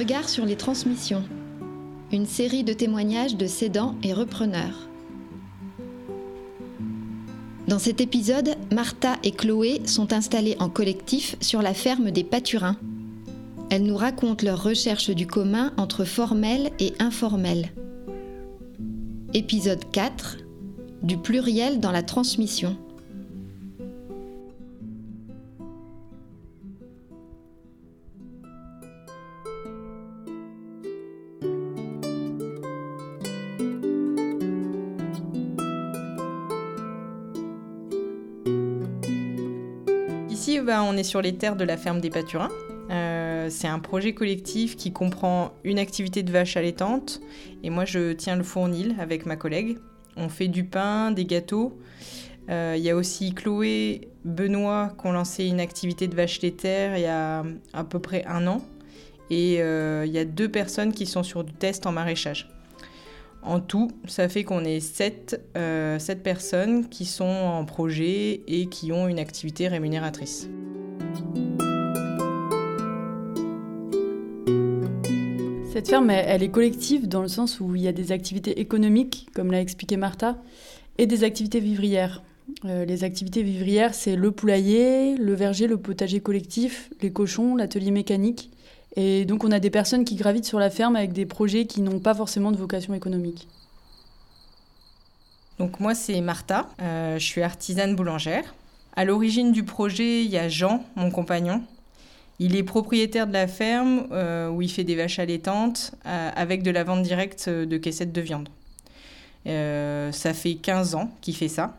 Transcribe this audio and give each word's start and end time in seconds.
Regard 0.00 0.30
sur 0.30 0.46
les 0.46 0.56
transmissions. 0.56 1.22
Une 2.10 2.24
série 2.24 2.64
de 2.64 2.72
témoignages 2.72 3.36
de 3.36 3.46
cédants 3.46 3.96
et 4.02 4.14
repreneurs. 4.14 4.88
Dans 7.68 7.78
cet 7.78 8.00
épisode, 8.00 8.56
Martha 8.72 9.16
et 9.24 9.32
Chloé 9.32 9.82
sont 9.84 10.14
installées 10.14 10.56
en 10.58 10.70
collectif 10.70 11.36
sur 11.42 11.60
la 11.60 11.74
ferme 11.74 12.12
des 12.12 12.24
Pâturins. 12.24 12.78
Elles 13.68 13.82
nous 13.82 13.98
racontent 13.98 14.42
leur 14.42 14.62
recherche 14.62 15.10
du 15.10 15.26
commun 15.26 15.70
entre 15.76 16.06
formel 16.06 16.70
et 16.78 16.94
informel. 16.98 17.68
Épisode 19.34 19.84
4 19.92 20.38
Du 21.02 21.18
pluriel 21.18 21.78
dans 21.78 21.92
la 21.92 22.02
transmission. 22.02 22.74
On 40.82 40.96
est 40.96 41.04
sur 41.04 41.22
les 41.22 41.34
terres 41.34 41.56
de 41.56 41.64
la 41.64 41.76
ferme 41.76 42.00
des 42.00 42.10
Pâturins. 42.10 42.50
Euh, 42.90 43.48
c'est 43.50 43.68
un 43.68 43.78
projet 43.78 44.14
collectif 44.14 44.76
qui 44.76 44.92
comprend 44.92 45.52
une 45.62 45.78
activité 45.78 46.22
de 46.22 46.32
vache 46.32 46.56
allaitante 46.56 47.20
et 47.62 47.70
moi 47.70 47.84
je 47.84 48.12
tiens 48.12 48.34
le 48.34 48.42
fournil 48.42 48.96
avec 48.98 49.26
ma 49.26 49.36
collègue. 49.36 49.78
On 50.16 50.28
fait 50.28 50.48
du 50.48 50.64
pain, 50.64 51.12
des 51.12 51.24
gâteaux. 51.24 51.78
Euh, 52.50 52.74
il 52.76 52.82
y 52.82 52.90
a 52.90 52.96
aussi 52.96 53.32
Chloé, 53.32 54.08
Benoît 54.24 54.92
qui 55.00 55.06
ont 55.06 55.12
lancé 55.12 55.46
une 55.46 55.60
activité 55.60 56.08
de 56.08 56.16
vache 56.16 56.40
laitière 56.42 56.96
il 56.96 57.02
y 57.02 57.06
a 57.06 57.44
à 57.72 57.84
peu 57.84 58.00
près 58.00 58.24
un 58.26 58.46
an. 58.46 58.62
Et 59.30 59.58
euh, 59.60 60.04
il 60.06 60.12
y 60.12 60.18
a 60.18 60.24
deux 60.24 60.48
personnes 60.48 60.92
qui 60.92 61.06
sont 61.06 61.22
sur 61.22 61.44
du 61.44 61.52
test 61.52 61.86
en 61.86 61.92
maraîchage. 61.92 62.48
En 63.42 63.60
tout, 63.60 63.90
ça 64.06 64.28
fait 64.28 64.44
qu'on 64.44 64.64
est 64.64 64.80
sept, 64.80 65.40
sept 65.98 66.22
personnes 66.22 66.88
qui 66.88 67.04
sont 67.04 67.24
en 67.24 67.64
projet 67.64 68.42
et 68.46 68.66
qui 68.66 68.92
ont 68.92 69.08
une 69.08 69.18
activité 69.18 69.66
rémunératrice. 69.68 70.48
Cette 75.72 75.88
ferme, 75.88 76.10
elle, 76.10 76.42
est 76.42 76.50
collective 76.50 77.08
dans 77.08 77.22
le 77.22 77.28
sens 77.28 77.60
où 77.60 77.74
il 77.74 77.82
y 77.82 77.88
a 77.88 77.92
des 77.92 78.12
activités 78.12 78.60
économiques, 78.60 79.28
comme 79.34 79.50
l'a 79.50 79.60
expliqué 79.60 79.96
Martha, 79.96 80.36
et 80.98 81.06
des 81.06 81.24
activités 81.24 81.60
vivrières. 81.60 82.22
Euh, 82.64 82.84
les 82.84 83.04
activités 83.04 83.42
vivrières, 83.42 83.94
c'est 83.94 84.16
le 84.16 84.30
poulailler, 84.30 85.16
le 85.16 85.32
verger, 85.32 85.68
le 85.68 85.78
potager 85.78 86.20
collectif, 86.20 86.90
les 87.00 87.12
cochons, 87.12 87.56
l'atelier 87.56 87.92
mécanique. 87.92 88.50
Et 88.96 89.24
donc 89.24 89.44
on 89.44 89.52
a 89.52 89.60
des 89.60 89.70
personnes 89.70 90.04
qui 90.04 90.16
gravitent 90.16 90.44
sur 90.44 90.58
la 90.58 90.70
ferme 90.70 90.96
avec 90.96 91.12
des 91.12 91.26
projets 91.26 91.66
qui 91.66 91.80
n'ont 91.80 92.00
pas 92.00 92.14
forcément 92.14 92.50
de 92.50 92.56
vocation 92.56 92.94
économique. 92.94 93.46
Donc 95.58 95.78
moi 95.78 95.94
c'est 95.94 96.20
Martha, 96.20 96.68
euh, 96.80 97.18
je 97.18 97.24
suis 97.24 97.42
artisane 97.42 97.94
boulangère. 97.94 98.54
À 98.96 99.04
l'origine 99.04 99.52
du 99.52 99.62
projet, 99.62 100.24
il 100.24 100.30
y 100.30 100.38
a 100.38 100.48
Jean, 100.48 100.84
mon 100.96 101.10
compagnon, 101.10 101.62
il 102.40 102.56
est 102.56 102.62
propriétaire 102.62 103.26
de 103.26 103.32
la 103.32 103.46
ferme 103.46 104.06
euh, 104.10 104.48
où 104.48 104.62
il 104.62 104.70
fait 104.70 104.84
des 104.84 104.96
vaches 104.96 105.18
allaitantes 105.18 105.92
euh, 106.06 106.30
avec 106.34 106.62
de 106.62 106.70
la 106.70 106.82
vente 106.82 107.02
directe 107.02 107.48
de 107.48 107.76
caissettes 107.76 108.12
de 108.12 108.20
viande. 108.20 108.48
Ça 109.44 110.34
fait 110.34 110.54
15 110.54 110.94
ans 110.96 111.10
qu'il 111.20 111.36
fait 111.36 111.48
ça. 111.48 111.76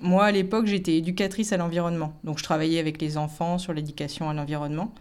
Moi, 0.00 0.24
à 0.24 0.30
l'époque, 0.30 0.66
j'étais 0.66 0.96
éducatrice 0.96 1.52
à 1.52 1.56
l'environnement. 1.56 2.12
Donc, 2.24 2.38
je 2.38 2.44
travaillais 2.44 2.78
avec 2.78 3.00
les 3.00 3.16
enfants 3.16 3.58
sur 3.58 3.72
l'éducation 3.72 4.28
à 4.28 4.34
l'environnement. 4.34 4.92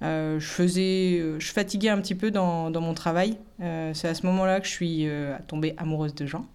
Je 0.00 0.38
faisais, 0.40 1.22
je 1.38 1.52
fatiguais 1.52 1.90
un 1.90 2.00
petit 2.00 2.14
peu 2.14 2.30
dans, 2.30 2.70
mon 2.70 2.94
travail. 2.94 3.36
c'est 3.58 4.08
à 4.08 4.14
ce 4.14 4.26
moment-là 4.26 4.60
que 4.60 4.66
je 4.66 4.72
suis 4.72 5.08
tombée 5.46 5.74
amoureuse 5.76 6.14
de 6.14 6.26
Jean. 6.26 6.46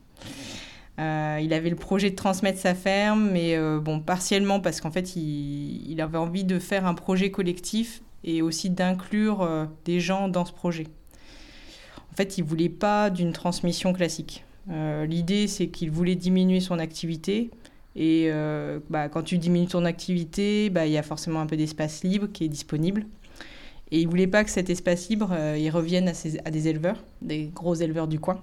Euh, 0.99 1.39
il 1.41 1.53
avait 1.53 1.69
le 1.69 1.75
projet 1.75 2.09
de 2.09 2.15
transmettre 2.15 2.59
sa 2.59 2.73
ferme, 2.73 3.29
mais 3.31 3.55
euh, 3.55 3.79
bon, 3.79 3.99
partiellement 3.99 4.59
parce 4.59 4.79
qu'en 4.79 4.91
fait, 4.91 5.15
il, 5.15 5.99
avait 5.99 6.17
envie 6.17 6.43
de 6.43 6.59
faire 6.59 6.85
un 6.85 6.93
projet 6.93 7.31
collectif 7.31 8.01
et 8.23 8.41
aussi 8.41 8.69
d'inclure 8.69 9.41
euh, 9.41 9.65
des 9.83 9.99
gens 9.99 10.29
dans 10.29 10.45
ce 10.45 10.53
projet. 10.53 10.87
En 12.11 12.15
fait, 12.15 12.37
il 12.37 12.45
voulait 12.45 12.69
pas 12.69 13.09
d'une 13.09 13.33
transmission 13.33 13.91
classique. 13.93 14.45
L'idée, 14.67 15.47
c'est 15.47 15.67
qu'il 15.67 15.91
voulait 15.91 16.15
diminuer 16.15 16.59
son 16.59 16.79
activité. 16.79 17.51
Et 17.95 18.31
bah, 18.89 19.09
quand 19.09 19.21
tu 19.21 19.37
diminues 19.37 19.67
ton 19.67 19.85
activité, 19.85 20.71
bah, 20.71 20.87
il 20.87 20.93
y 20.93 20.97
a 20.97 21.03
forcément 21.03 21.41
un 21.41 21.45
peu 21.45 21.57
d'espace 21.57 22.03
libre 22.03 22.27
qui 22.33 22.45
est 22.45 22.47
disponible. 22.47 23.05
Et 23.91 23.99
il 23.99 24.07
voulait 24.07 24.27
pas 24.27 24.43
que 24.43 24.49
cet 24.49 24.69
espace 24.69 25.09
libre, 25.09 25.35
il 25.57 25.69
revienne 25.69 26.09
à, 26.09 26.13
à 26.45 26.51
des 26.51 26.67
éleveurs, 26.67 27.03
des 27.21 27.51
gros 27.53 27.75
éleveurs 27.75 28.07
du 28.07 28.19
coin. 28.19 28.41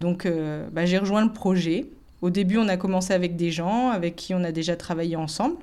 Donc 0.00 0.26
euh, 0.26 0.66
bah, 0.70 0.86
j'ai 0.86 0.98
rejoint 0.98 1.24
le 1.24 1.32
projet. 1.32 1.86
Au 2.22 2.30
début, 2.30 2.58
on 2.58 2.68
a 2.68 2.76
commencé 2.76 3.12
avec 3.12 3.36
des 3.36 3.50
gens 3.50 3.88
avec 3.90 4.16
qui 4.16 4.34
on 4.34 4.44
a 4.44 4.52
déjà 4.52 4.76
travaillé 4.76 5.16
ensemble, 5.16 5.56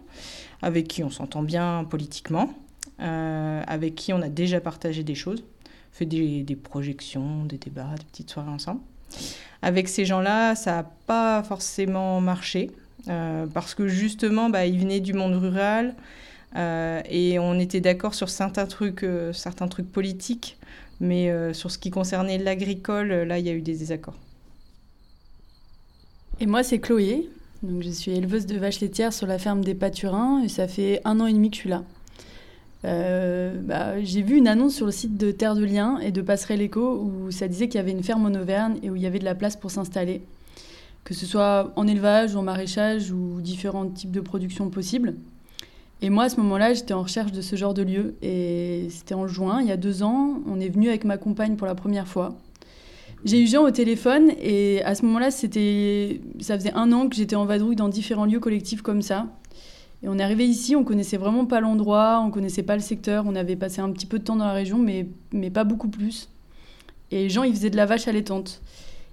avec 0.62 0.88
qui 0.88 1.04
on 1.04 1.10
s'entend 1.10 1.44
bien 1.44 1.86
politiquement, 1.90 2.54
euh, 3.02 3.62
avec 3.66 3.96
qui 3.96 4.14
on 4.14 4.22
a 4.22 4.30
déjà 4.30 4.60
partagé 4.60 5.04
des 5.04 5.16
choses, 5.16 5.44
fait 5.92 6.06
des, 6.06 6.58
projections, 6.62 7.46
des 7.46 7.58
débats, 7.58 7.96
des 7.98 8.06
petites 8.06 8.30
soirées 8.30 8.50
ensemble. 8.50 8.82
Avec 9.62 9.88
ces 9.88 10.06
gens-là, 10.06 10.56
ça 10.56 10.72
n'a 10.72 10.84
pas 11.06 11.44
forcément 11.44 12.22
marché, 12.22 12.72
euh, 13.10 13.46
parce 13.48 13.76
que 13.76 13.88
justement, 13.88 14.50
bah, 14.50 14.66
ils 14.66 14.80
venaient 14.80 15.00
du 15.00 15.14
monde 15.14 15.34
rural, 15.34 15.96
et 16.56 17.40
on 17.40 17.60
était 17.60 17.82
d'accord 17.82 18.14
sur 18.14 18.30
certains 18.30 18.66
trucs, 18.66 19.06
certains 19.34 19.68
trucs 19.68 19.92
politiques, 19.92 20.58
mais 21.02 21.32
euh, 21.32 21.52
sur 21.52 21.72
ce 21.72 21.80
qui 21.80 21.90
concernait 21.90 22.38
l'agricole, 22.38 23.12
là, 23.12 23.40
il 23.40 23.46
y 23.46 23.50
a 23.50 23.54
eu 23.54 23.62
des 23.62 23.76
désaccords. 23.76 24.18
Et 26.40 26.46
moi, 26.46 26.64
c'est 26.64 26.80
Chloé. 26.80 27.28
Donc, 27.64 27.82
je 27.82 27.90
suis 27.90 28.12
éleveuse 28.12 28.46
de 28.46 28.58
vaches 28.58 28.80
laitières 28.80 29.12
sur 29.12 29.28
la 29.28 29.38
ferme 29.38 29.64
des 29.64 29.76
Pâturins 29.76 30.42
et 30.44 30.48
ça 30.48 30.68
fait 30.68 31.02
un 31.04 31.20
an 31.20 31.26
et 31.26 31.34
demi 31.34 31.50
que 31.50 31.56
je 31.56 31.62
suis 31.62 31.70
là. 31.70 31.84
Euh, 32.86 33.60
bah, 33.62 34.02
j'ai 34.02 34.22
vu 34.22 34.38
une 34.38 34.48
annonce 34.48 34.76
sur 34.76 34.86
le 34.86 34.92
site 34.92 35.18
de 35.18 35.32
Terre 35.32 35.56
de 35.56 35.64
Liens 35.64 36.00
et 36.00 36.12
de 36.12 36.22
Passerelle 36.22 36.62
Éco 36.62 37.00
où 37.00 37.32
ça 37.32 37.48
disait 37.48 37.68
qu'il 37.68 37.78
y 37.78 37.82
avait 37.82 37.92
une 37.92 38.04
ferme 38.04 38.26
en 38.26 38.40
Auvergne 38.40 38.78
et 38.82 38.90
où 38.90 38.96
il 38.96 39.02
y 39.02 39.06
avait 39.06 39.20
de 39.20 39.26
la 39.26 39.36
place 39.36 39.56
pour 39.56 39.70
s'installer, 39.70 40.24
que 41.04 41.14
ce 41.14 41.28
soit 41.28 41.72
en 41.76 41.88
élevage 41.88 42.34
ou 42.36 42.40
en 42.40 42.44
maraîchage 42.44 43.12
ou 43.12 43.42
différents 43.42 43.88
types 43.88 44.12
de 44.12 44.22
production 44.22 44.70
possibles. 44.70 45.16
Et 46.02 46.10
moi, 46.10 46.24
à 46.24 46.30
ce 46.30 46.38
moment-là, 46.38 46.74
j'étais 46.74 46.94
en 46.94 47.04
recherche 47.04 47.32
de 47.32 47.42
ce 47.42 47.56
genre 47.56 47.74
de 47.74 47.84
lieu. 47.84 48.16
Et 48.22 48.88
c'était 48.90 49.14
en 49.14 49.28
juin, 49.28 49.62
il 49.62 49.68
y 49.68 49.72
a 49.72 49.78
deux 49.78 50.04
ans. 50.04 50.42
On 50.48 50.60
est 50.60 50.70
venu 50.70 50.90
avec 50.90 51.04
ma 51.04 51.18
compagne 51.18 51.56
pour 51.56 51.68
la 51.68 51.76
première 51.76 52.08
fois. 52.08 52.38
J'ai 53.24 53.40
eu 53.40 53.48
Jean 53.48 53.64
au 53.64 53.70
téléphone 53.70 54.32
et 54.42 54.82
à 54.84 54.96
ce 54.96 55.06
moment-là, 55.06 55.30
c'était, 55.30 56.22
ça 56.40 56.58
faisait 56.58 56.74
un 56.74 56.92
an 56.92 57.08
que 57.08 57.16
j'étais 57.16 57.36
en 57.36 57.46
vadrouille 57.46 57.76
dans 57.76 57.88
différents 57.88 58.26
lieux 58.26 58.40
collectifs 58.40 58.82
comme 58.82 59.04
ça. 59.04 59.28
Et 60.02 60.08
on 60.10 60.18
est 60.18 60.24
arrivé 60.24 60.48
ici, 60.48 60.76
on 60.76 60.84
connaissait 60.84 61.18
vraiment 61.18 61.46
pas 61.46 61.60
l'endroit, 61.60 62.24
on 62.26 62.32
connaissait 62.32 62.64
pas 62.64 62.76
le 62.76 62.82
secteur, 62.82 63.26
on 63.28 63.36
avait 63.36 63.56
passé 63.56 63.80
un 63.80 63.92
petit 63.92 64.08
peu 64.08 64.18
de 64.18 64.24
temps 64.24 64.36
dans 64.36 64.48
la 64.48 64.54
région, 64.54 64.80
mais, 64.80 65.08
mais 65.32 65.52
pas 65.52 65.64
beaucoup 65.64 65.90
plus. 65.90 66.30
Et 67.12 67.30
Jean, 67.30 67.44
il 67.44 67.54
faisait 67.54 67.70
de 67.70 67.78
la 67.78 67.86
vache 67.86 68.08
allaitante. 68.08 68.62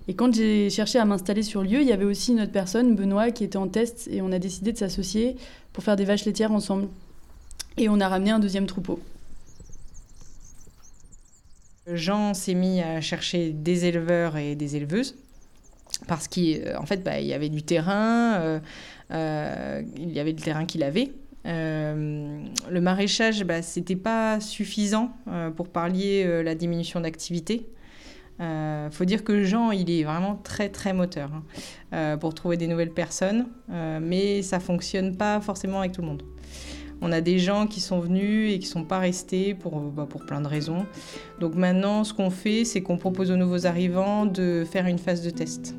Et 0.08 0.14
quand 0.14 0.34
j'ai 0.34 0.70
cherché 0.70 0.98
à 0.98 1.04
m'installer 1.04 1.42
sur 1.42 1.62
lieu, 1.62 1.82
il 1.82 1.86
y 1.86 1.92
avait 1.92 2.06
aussi 2.06 2.32
une 2.32 2.40
autre 2.40 2.52
personne, 2.52 2.96
Benoît, 2.96 3.30
qui 3.30 3.44
était 3.44 3.58
en 3.58 3.68
test 3.68 4.08
et 4.10 4.22
on 4.22 4.32
a 4.32 4.38
décidé 4.38 4.72
de 4.72 4.78
s'associer 4.78 5.36
pour 5.74 5.84
faire 5.84 5.96
des 5.96 6.04
vaches 6.04 6.24
laitières 6.24 6.50
ensemble. 6.50 6.88
Et 7.76 7.90
on 7.90 8.00
a 8.00 8.08
ramené 8.08 8.30
un 8.30 8.38
deuxième 8.38 8.66
troupeau. 8.66 8.98
Jean 11.86 12.32
s'est 12.34 12.54
mis 12.54 12.80
à 12.80 13.00
chercher 13.02 13.50
des 13.50 13.84
éleveurs 13.84 14.38
et 14.38 14.54
des 14.54 14.76
éleveuses 14.76 15.14
parce 16.06 16.26
qu'en 16.26 16.86
fait, 16.86 17.02
bah, 17.02 17.20
il 17.20 17.26
y 17.26 17.34
avait 17.34 17.48
du 17.48 17.62
terrain, 17.62 18.34
euh, 18.40 18.60
euh, 19.10 19.82
il 19.96 20.10
y 20.12 20.20
avait 20.20 20.32
le 20.32 20.38
terrain 20.38 20.64
qu'il 20.64 20.82
avait. 20.82 21.12
Euh, 21.46 22.44
le 22.70 22.80
maraîchage, 22.80 23.44
bah, 23.44 23.62
c'était 23.62 23.96
pas 23.96 24.40
suffisant 24.40 25.12
pour 25.56 25.68
pallier 25.68 26.42
la 26.42 26.54
diminution 26.54 27.00
d'activité. 27.00 27.66
Euh, 28.40 28.90
faut 28.90 29.04
dire 29.04 29.24
que 29.24 29.42
Jean, 29.42 29.72
il 29.72 29.90
est 29.90 30.04
vraiment 30.04 30.36
très 30.36 30.68
très 30.68 30.92
moteur 30.92 31.30
hein, 31.34 31.42
euh, 31.92 32.16
pour 32.16 32.34
trouver 32.34 32.56
des 32.56 32.68
nouvelles 32.68 32.92
personnes, 32.92 33.46
euh, 33.70 33.98
mais 34.00 34.42
ça 34.42 34.60
fonctionne 34.60 35.16
pas 35.16 35.40
forcément 35.40 35.80
avec 35.80 35.92
tout 35.92 36.02
le 36.02 36.08
monde. 36.08 36.22
On 37.00 37.12
a 37.12 37.20
des 37.20 37.38
gens 37.38 37.66
qui 37.66 37.80
sont 37.80 38.00
venus 38.00 38.52
et 38.52 38.58
qui 38.58 38.66
sont 38.66 38.84
pas 38.84 38.98
restés 38.98 39.54
pour, 39.54 39.78
bah, 39.80 40.06
pour 40.08 40.26
plein 40.26 40.40
de 40.40 40.48
raisons. 40.48 40.84
Donc 41.40 41.54
maintenant, 41.54 42.02
ce 42.02 42.12
qu'on 42.12 42.30
fait, 42.30 42.64
c'est 42.64 42.82
qu'on 42.82 42.96
propose 42.96 43.30
aux 43.30 43.36
nouveaux 43.36 43.66
arrivants 43.66 44.26
de 44.26 44.64
faire 44.68 44.86
une 44.86 44.98
phase 44.98 45.22
de 45.22 45.30
test. 45.30 45.74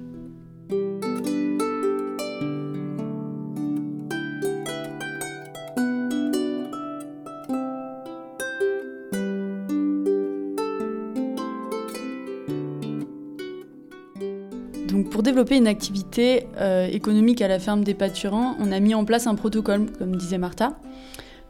Développer 15.40 15.56
une 15.56 15.68
activité 15.68 16.48
euh, 16.60 16.86
économique 16.88 17.42
à 17.42 17.48
la 17.48 17.60
ferme 17.60 17.86
des 17.86 17.94
pâturants, 17.94 18.58
on 18.60 18.74
a 18.74 18.80
mis 18.82 18.94
en 18.94 19.06
place 19.06 19.26
un 19.26 19.36
protocole, 19.36 19.86
comme 19.98 20.18
disait 20.18 20.38
Martha. 20.38 20.78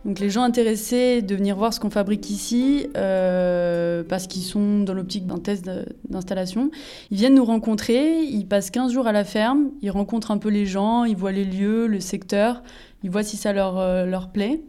Donc 0.06 0.19
les 0.19 0.30
gens 0.30 0.44
intéressés 0.44 1.24
de 1.24 1.36
venir 1.36 1.56
voir 1.56 1.74
ce 1.74 1.80
qu'on 1.80 1.89
fabrique 1.89 2.30
ici, 2.30 2.86
euh, 2.95 4.03
parce 4.07 4.27
qu'ils 4.27 4.44
sont 4.44 4.81
dans 4.81 4.94
l'optique 4.94 5.25
d'un 5.25 5.39
test 5.39 5.68
d'installation, 6.07 6.69
ils 7.09 7.18
viennent 7.18 7.33
nous 7.33 7.45
rencontrer, 7.45 8.21
ils 8.21 8.45
passent 8.45 8.69
15 8.69 8.94
jours 8.94 9.07
à 9.07 9.12
la 9.12 9.24
ferme, 9.24 9.71
ils 9.81 9.89
rencontrent 9.89 10.30
un 10.30 10.38
peu 10.38 10.50
les 10.50 10.68
gens, 10.68 11.03
ils 11.03 11.18
voient 11.18 11.31
les 11.31 11.45
lieux, 11.45 11.88
le 11.88 12.00
secteur, 12.00 12.62
ils 13.03 13.09
voient 13.09 13.24
si 13.24 13.38
ça 13.38 13.53
leur, 13.53 13.80
euh, 13.80 14.06
leur 14.06 14.30
plaît 14.30 14.62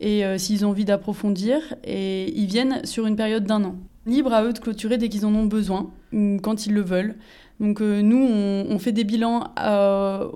et 0.00 0.24
euh, 0.24 0.38
s'ils 0.38 0.64
ont 0.64 0.70
envie 0.70 0.86
d'approfondir, 0.86 1.58
et 1.84 2.32
ils 2.38 2.46
viennent 2.46 2.84
sur 2.84 3.06
une 3.06 3.16
période 3.16 3.44
d'un 3.44 3.64
an. 3.64 3.76
Libre 4.06 4.32
à 4.32 4.44
eux 4.44 4.52
de 4.52 4.58
clôturer 4.58 4.98
dès 4.98 5.08
qu'ils 5.08 5.26
en 5.26 5.34
ont 5.34 5.46
besoin, 5.46 5.90
quand 6.42 6.66
ils 6.66 6.72
le 6.72 6.80
veulent. 6.82 7.16
Donc 7.60 7.80
nous, 7.80 8.18
on, 8.18 8.78
fait 8.78 8.92
des 8.92 9.04
bilans 9.04 9.44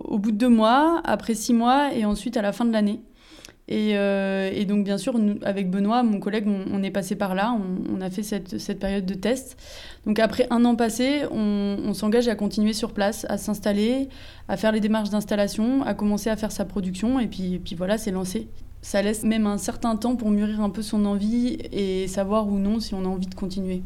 au 0.05 0.19
bout 0.19 0.33
de 0.33 0.37
deux 0.37 0.49
mois, 0.49 1.01
après 1.05 1.35
six 1.35 1.53
mois 1.53 1.95
et 1.95 2.05
ensuite 2.05 2.37
à 2.37 2.43
la 2.43 2.53
fin 2.53 2.65
de 2.65 2.73
l'année. 2.73 3.01
Euh, 3.71 4.51
et, 4.53 4.65
donc, 4.65 4.85
bien 4.85 4.99
sûr, 4.99 5.15
avec 5.43 5.71
Benoît, 5.71 6.03
mon 6.03 6.19
collègue, 6.19 6.47
on, 6.47 6.83
est 6.83 6.91
passé 6.91 7.15
par 7.15 7.35
là, 7.35 7.57
on, 7.93 8.01
a 8.01 8.11
fait 8.11 8.23
cette, 8.23 8.79
période 8.79 9.07
de 9.07 9.15
test. 9.15 9.57
Donc, 10.07 10.19
après 10.19 10.47
un 10.51 10.65
an 10.65 10.75
passé, 10.75 11.23
on, 11.31 11.95
s'engage 11.95 12.29
à 12.29 12.35
continuer 12.35 12.73
sur 12.73 12.93
place, 12.93 13.27
à 13.29 13.39
s'installer, 13.39 14.09
à 14.49 14.57
faire 14.57 14.73
les 14.73 14.81
démarches 14.81 15.11
d'installation, 15.11 15.83
à 15.85 15.95
commencer 15.95 16.31
à 16.31 16.37
faire 16.37 16.53
sa 16.53 16.65
production, 16.65 17.21
et 17.21 17.27
puis, 17.27 17.61
puis 17.65 17.75
voilà, 17.77 17.99
c'est 17.99 18.11
lancé. 18.11 18.49
Ça 18.83 19.03
laisse 19.03 19.25
même 19.25 19.47
un 19.47 19.59
certain 19.59 19.97
temps 19.97 20.17
pour 20.17 20.31
mûrir 20.31 20.61
un 20.63 20.71
peu 20.71 20.83
son 20.83 21.05
envie 21.05 21.59
et 21.71 22.09
savoir 22.09 22.49
ou 22.49 22.59
non 22.59 22.81
si 22.81 22.95
on 22.95 23.05
a 23.05 23.09
envie 23.09 23.27
de 23.27 23.35
continuer. 23.35 23.83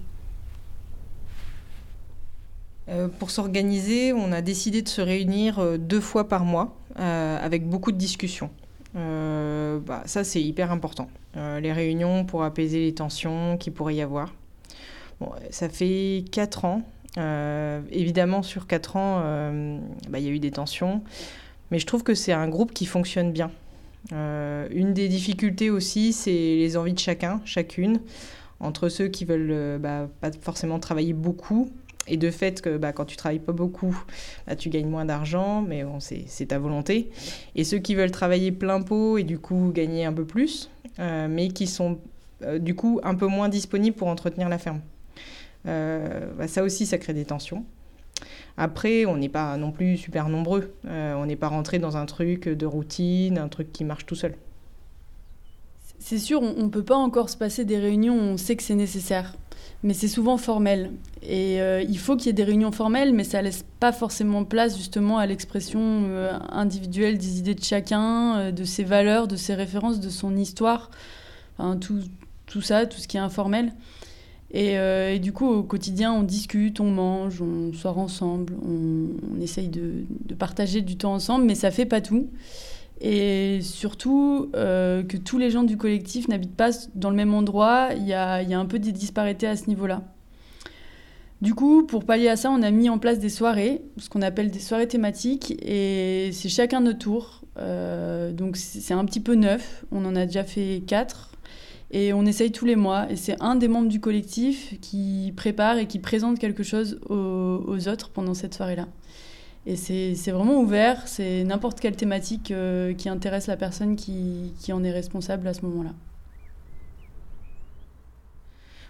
Euh, 2.88 3.08
pour 3.08 3.30
s'organiser, 3.30 4.12
on 4.12 4.32
a 4.32 4.42
décidé 4.42 4.82
de 4.82 4.88
se 4.88 5.00
réunir 5.00 5.58
euh, 5.58 5.78
deux 5.78 6.00
fois 6.00 6.28
par 6.28 6.44
mois 6.44 6.76
avec 6.96 7.68
beaucoup 7.68 7.90
de 7.90 7.96
discussions. 7.96 8.50
Euh, 8.96 9.80
bah, 9.80 10.02
ça, 10.06 10.24
c'est 10.24 10.42
hyper 10.42 10.70
important. 10.70 11.08
Euh, 11.36 11.60
les 11.60 11.72
réunions 11.72 12.24
pour 12.24 12.44
apaiser 12.44 12.80
les 12.80 12.94
tensions 12.94 13.56
qu'il 13.56 13.72
pourrait 13.72 13.96
y 13.96 14.02
avoir. 14.02 14.32
Ça 15.50 15.68
fait 15.68 16.24
4 16.32 16.64
ans. 16.66 16.82
Euh, 17.16 17.80
évidemment, 17.90 18.42
sur 18.42 18.66
4 18.66 18.96
ans, 18.96 19.20
bah, 20.10 20.18
il 20.18 20.24
y 20.24 20.28
a 20.28 20.30
eu 20.30 20.38
des 20.38 20.50
tensions. 20.50 21.02
Mais 21.70 21.78
je 21.78 21.86
trouve 21.86 22.02
que 22.02 22.14
c'est 22.14 22.32
un 22.32 22.48
groupe 22.48 22.72
qui 22.72 22.84
fonctionne 22.84 23.32
bien. 23.32 23.50
une 24.12 24.92
des 24.92 25.08
difficultés 25.08 25.70
aussi, 25.70 26.12
c'est 26.12 26.30
les 26.30 26.76
envies 26.76 26.92
de 26.92 26.98
chacun, 26.98 27.40
chacune. 27.44 28.00
Entre 28.60 28.88
ceux 28.88 29.08
qui 29.08 29.24
veulent 29.24 29.78
bah, 29.78 30.08
pas 30.20 30.30
forcément 30.40 30.78
travailler 30.78 31.14
beaucoup 31.14 31.70
et 32.06 32.16
de 32.16 32.30
fait 32.30 32.60
que 32.60 32.76
bah, 32.76 32.92
quand 32.92 33.04
tu 33.04 33.16
travailles 33.16 33.38
pas 33.38 33.52
beaucoup, 33.52 33.96
bah, 34.46 34.56
tu 34.56 34.68
gagnes 34.68 34.88
moins 34.88 35.04
d'argent, 35.04 35.62
mais 35.62 35.84
c'est 36.00 36.46
ta 36.46 36.58
volonté. 36.58 37.10
Et 37.54 37.64
ceux 37.64 37.78
qui 37.78 37.94
veulent 37.94 38.10
travailler 38.10 38.52
plein 38.52 38.82
pot 38.82 39.18
et 39.18 39.22
du 39.22 39.38
coup 39.38 39.70
gagner 39.74 40.04
un 40.04 40.12
peu 40.12 40.24
plus, 40.24 40.70
euh, 40.98 41.28
mais 41.28 41.48
qui 41.48 41.66
sont 41.66 41.98
euh, 42.42 42.58
du 42.58 42.74
coup 42.74 43.00
un 43.02 43.14
peu 43.14 43.26
moins 43.26 43.48
disponibles 43.48 43.96
pour 43.96 44.08
entretenir 44.08 44.48
la 44.48 44.58
ferme. 44.58 44.80
Euh, 45.66 46.30
bah, 46.36 46.48
ça 46.48 46.62
aussi, 46.62 46.86
ça 46.86 46.98
crée 46.98 47.14
des 47.14 47.24
tensions. 47.24 47.64
Après, 48.56 49.04
on 49.06 49.16
n'est 49.16 49.28
pas 49.28 49.56
non 49.56 49.72
plus 49.72 49.96
super 49.96 50.28
nombreux. 50.28 50.74
on 50.84 51.26
n'est 51.26 51.34
pas 51.34 51.48
rentré 51.48 51.80
dans 51.80 51.96
un 51.96 52.06
truc 52.06 52.48
de 52.48 52.66
routine, 52.66 53.36
un 53.38 53.48
truc 53.48 53.72
qui 53.72 53.82
marche 53.82 54.06
tout 54.06 54.14
seul. 54.14 54.36
C'est 55.98 56.18
sûr, 56.18 56.40
on 56.42 56.64
ne 56.64 56.68
peut 56.68 56.84
pas 56.84 56.96
encore 56.96 57.30
se 57.30 57.36
passer 57.36 57.64
des 57.64 57.78
réunions 57.78 58.14
on 58.14 58.36
sait 58.36 58.54
que 58.56 58.62
c'est 58.62 58.74
nécessaire 58.74 59.34
mais 59.84 59.92
c'est 59.92 60.08
souvent 60.08 60.38
formel. 60.38 60.90
Et 61.22 61.60
euh, 61.60 61.82
il 61.82 61.98
faut 61.98 62.16
qu'il 62.16 62.26
y 62.26 62.30
ait 62.30 62.32
des 62.32 62.42
réunions 62.42 62.72
formelles, 62.72 63.12
mais 63.12 63.22
ça 63.22 63.42
laisse 63.42 63.64
pas 63.80 63.92
forcément 63.92 64.44
place 64.44 64.76
justement 64.78 65.18
à 65.18 65.26
l'expression 65.26 65.80
euh, 65.82 66.32
individuelle 66.50 67.18
des 67.18 67.38
idées 67.38 67.54
de 67.54 67.62
chacun, 67.62 68.38
euh, 68.38 68.50
de 68.50 68.64
ses 68.64 68.82
valeurs, 68.82 69.28
de 69.28 69.36
ses 69.36 69.54
références, 69.54 70.00
de 70.00 70.08
son 70.08 70.36
histoire, 70.36 70.90
enfin, 71.58 71.76
tout, 71.76 72.00
tout 72.46 72.62
ça, 72.62 72.86
tout 72.86 72.98
ce 72.98 73.06
qui 73.06 73.18
est 73.18 73.20
informel. 73.20 73.72
Et, 74.56 75.18
du 75.18 75.32
coup, 75.32 75.48
au 75.48 75.64
quotidien, 75.64 76.12
on 76.12 76.22
discute, 76.22 76.78
on 76.78 76.88
mange, 76.88 77.42
on 77.42 77.72
sort 77.72 77.98
ensemble, 77.98 78.54
on, 78.64 79.40
essaye 79.42 79.66
de, 79.66 80.04
de, 80.26 80.34
partager 80.36 80.80
du 80.80 80.96
temps 80.96 81.12
ensemble, 81.12 81.44
mais 81.44 81.56
ça 81.56 81.72
fait 81.72 81.86
pas 81.86 82.00
tout 82.00 82.28
et 83.00 83.60
surtout 83.62 84.50
euh, 84.54 85.02
que 85.02 85.16
tous 85.16 85.38
les 85.38 85.50
gens 85.50 85.64
du 85.64 85.76
collectif 85.76 86.28
n'habitent 86.28 86.56
pas 86.56 86.70
dans 86.94 87.10
le 87.10 87.16
même 87.16 87.34
endroit. 87.34 87.88
Il 87.96 88.06
y 88.06 88.14
a, 88.14 88.36
un 88.36 88.66
peu 88.66 88.78
des 88.78 88.92
disparités 88.92 89.46
à 89.46 89.56
ce 89.56 89.66
niveau-là. 89.66 90.02
Du 91.42 91.54
coup, 91.54 91.84
pour 91.84 92.04
pallier 92.04 92.28
à 92.28 92.36
ça, 92.36 92.50
on 92.50 92.62
a 92.62 92.70
mis 92.70 92.88
en 92.88 92.98
place 92.98 93.18
des 93.18 93.28
soirées, 93.28 93.82
ce 93.98 94.08
qu'on 94.08 94.22
appelle 94.22 94.50
des 94.50 94.60
soirées 94.60 94.88
thématiques, 94.88 95.54
et 95.62 96.30
c'est 96.32 96.48
chacun 96.48 96.80
notre 96.80 97.00
tour. 97.00 97.42
Euh, 97.58 98.32
donc 98.32 98.56
c'est 98.56 98.94
un 98.94 99.04
petit 99.04 99.20
peu 99.20 99.34
neuf, 99.34 99.84
on 99.92 100.04
en 100.06 100.16
a 100.16 100.26
déjà 100.26 100.42
fait 100.42 100.82
quatre, 100.86 101.32
et 101.90 102.12
on 102.14 102.24
essaye 102.24 102.50
tous 102.50 102.64
les 102.64 102.76
mois. 102.76 103.10
Et 103.10 103.16
c'est 103.16 103.36
un 103.42 103.56
des 103.56 103.68
membres 103.68 103.88
du 103.88 104.00
collectif 104.00 104.80
qui 104.80 105.34
prépare 105.36 105.76
et 105.76 105.86
qui 105.86 105.98
présente 105.98 106.38
quelque 106.38 106.62
chose 106.62 106.98
aux 107.10 107.88
autres 107.88 108.10
pendant 108.10 108.32
cette 108.32 108.54
soirée-là. 108.54 108.86
Et 109.66 109.76
c'est 109.76 110.30
vraiment 110.30 110.60
ouvert, 110.60 111.08
c'est 111.08 111.42
n'importe 111.42 111.80
quelle 111.80 111.96
thématique 111.96 112.50
euh, 112.50 112.92
qui 112.92 113.08
intéresse 113.08 113.46
la 113.46 113.56
personne 113.56 113.96
qui, 113.96 114.52
qui 114.60 114.74
en 114.74 114.84
est 114.84 114.90
responsable 114.90 115.48
à 115.48 115.54
ce 115.54 115.62
moment-là. 115.62 115.92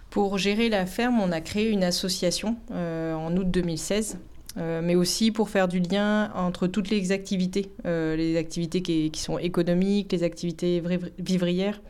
Pour 0.09 0.37
gérer 0.37 0.67
la 0.67 0.85
ferme, 0.85 1.21
on 1.21 1.31
a 1.31 1.39
créé 1.39 1.69
une 1.69 1.83
association 1.83 2.57
euh, 2.71 3.13
en 3.13 3.35
août 3.37 3.49
2016, 3.49 4.17
euh, 4.57 4.81
mais 4.83 4.95
aussi 4.95 5.31
pour 5.31 5.49
faire 5.49 5.69
du 5.69 5.79
lien 5.79 6.31
entre 6.35 6.67
toutes 6.67 6.89
les 6.89 7.13
activités, 7.13 7.71
les 7.85 8.35
activités 8.37 8.81
qui, 8.81 9.11
qui, 9.11 9.21
sont 9.21 9.37
économiques, 9.37 10.11
les 10.11 10.23
activités 10.23 10.83
vivrières, 11.19 11.81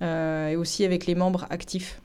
et 0.00 0.56
aussi 0.56 0.84
avec 0.84 1.06
les 1.06 1.14
membres 1.14 1.46
actifs 1.50 2.00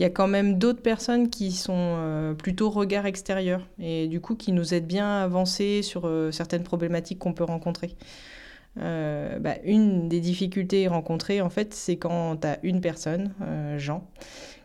il 0.00 0.02
y 0.02 0.06
a 0.06 0.10
quand 0.10 0.28
même 0.28 0.56
d'autres 0.56 0.80
personnes 0.80 1.28
qui 1.28 1.52
sont 1.52 1.74
euh, 1.76 2.32
plutôt 2.32 2.70
regard 2.70 3.04
extérieur 3.04 3.68
et 3.78 4.08
du 4.08 4.22
coup 4.22 4.34
qui 4.34 4.50
nous 4.50 4.72
aident 4.72 4.86
bien 4.86 5.06
à 5.06 5.24
avancer 5.24 5.82
sur 5.82 6.06
euh, 6.06 6.30
certaines 6.30 6.62
problématiques 6.62 7.18
qu'on 7.18 7.34
peut 7.34 7.44
rencontrer. 7.44 7.94
Euh, 8.78 9.38
bah, 9.40 9.56
une 9.62 10.08
des 10.08 10.20
difficultés 10.20 10.88
rencontrées, 10.88 11.42
en 11.42 11.50
fait, 11.50 11.74
c'est 11.74 11.98
quand 11.98 12.38
tu 12.38 12.46
as 12.46 12.58
une 12.62 12.80
personne, 12.80 13.34
Jean, 13.76 14.08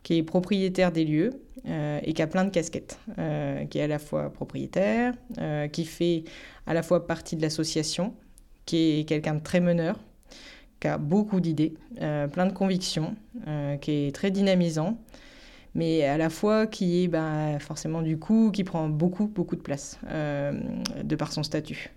qui 0.04 0.20
est 0.20 0.24
propriétaire 0.24 0.94
des 0.94 1.04
lieux 1.04 1.32
et 1.66 2.14
qui 2.14 2.22
a 2.22 2.28
plein 2.28 2.46
de 2.46 2.52
casquettes, 2.52 2.98
qui 3.70 3.80
est 3.80 3.82
à 3.82 3.88
la 3.88 4.00
fois 4.00 4.32
propriétaire, 4.32 5.16
qui 5.74 5.84
fait 5.84 6.24
à 6.66 6.74
la 6.74 6.84
fois 6.84 7.08
partie 7.08 7.36
de 7.36 7.42
l'association, 7.42 8.14
qui 8.66 9.00
est 9.00 9.06
quelqu'un 9.06 9.34
de 9.34 9.42
très 9.42 9.60
meneur, 9.60 9.98
a 10.88 10.98
beaucoup 10.98 11.40
d'idées, 11.40 11.74
plein 11.98 12.46
de 12.46 12.54
convictions, 12.54 13.16
qui 13.82 13.92
est 13.92 14.16
très 14.16 14.32
dynamisant 14.32 14.98
mais 15.76 16.06
à 16.06 16.18
la 16.18 16.30
fois 16.30 16.66
qui 16.66 17.04
est 17.04 17.08
bah, 17.08 17.60
forcément 17.60 18.02
du 18.02 18.18
coup, 18.18 18.50
qui 18.52 18.64
prend 18.64 18.88
beaucoup, 18.88 19.28
beaucoup 19.28 19.58
de 19.58 19.62
place 19.62 20.00
euh, 20.10 20.54
de 21.04 21.16
par 21.16 21.32
son 21.34 21.44
statut. 21.44 21.92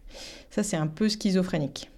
Ça, 0.51 0.63
c'est 0.63 0.77
un 0.77 0.89
peu 0.89 1.09
schizophrénique. 1.09 1.89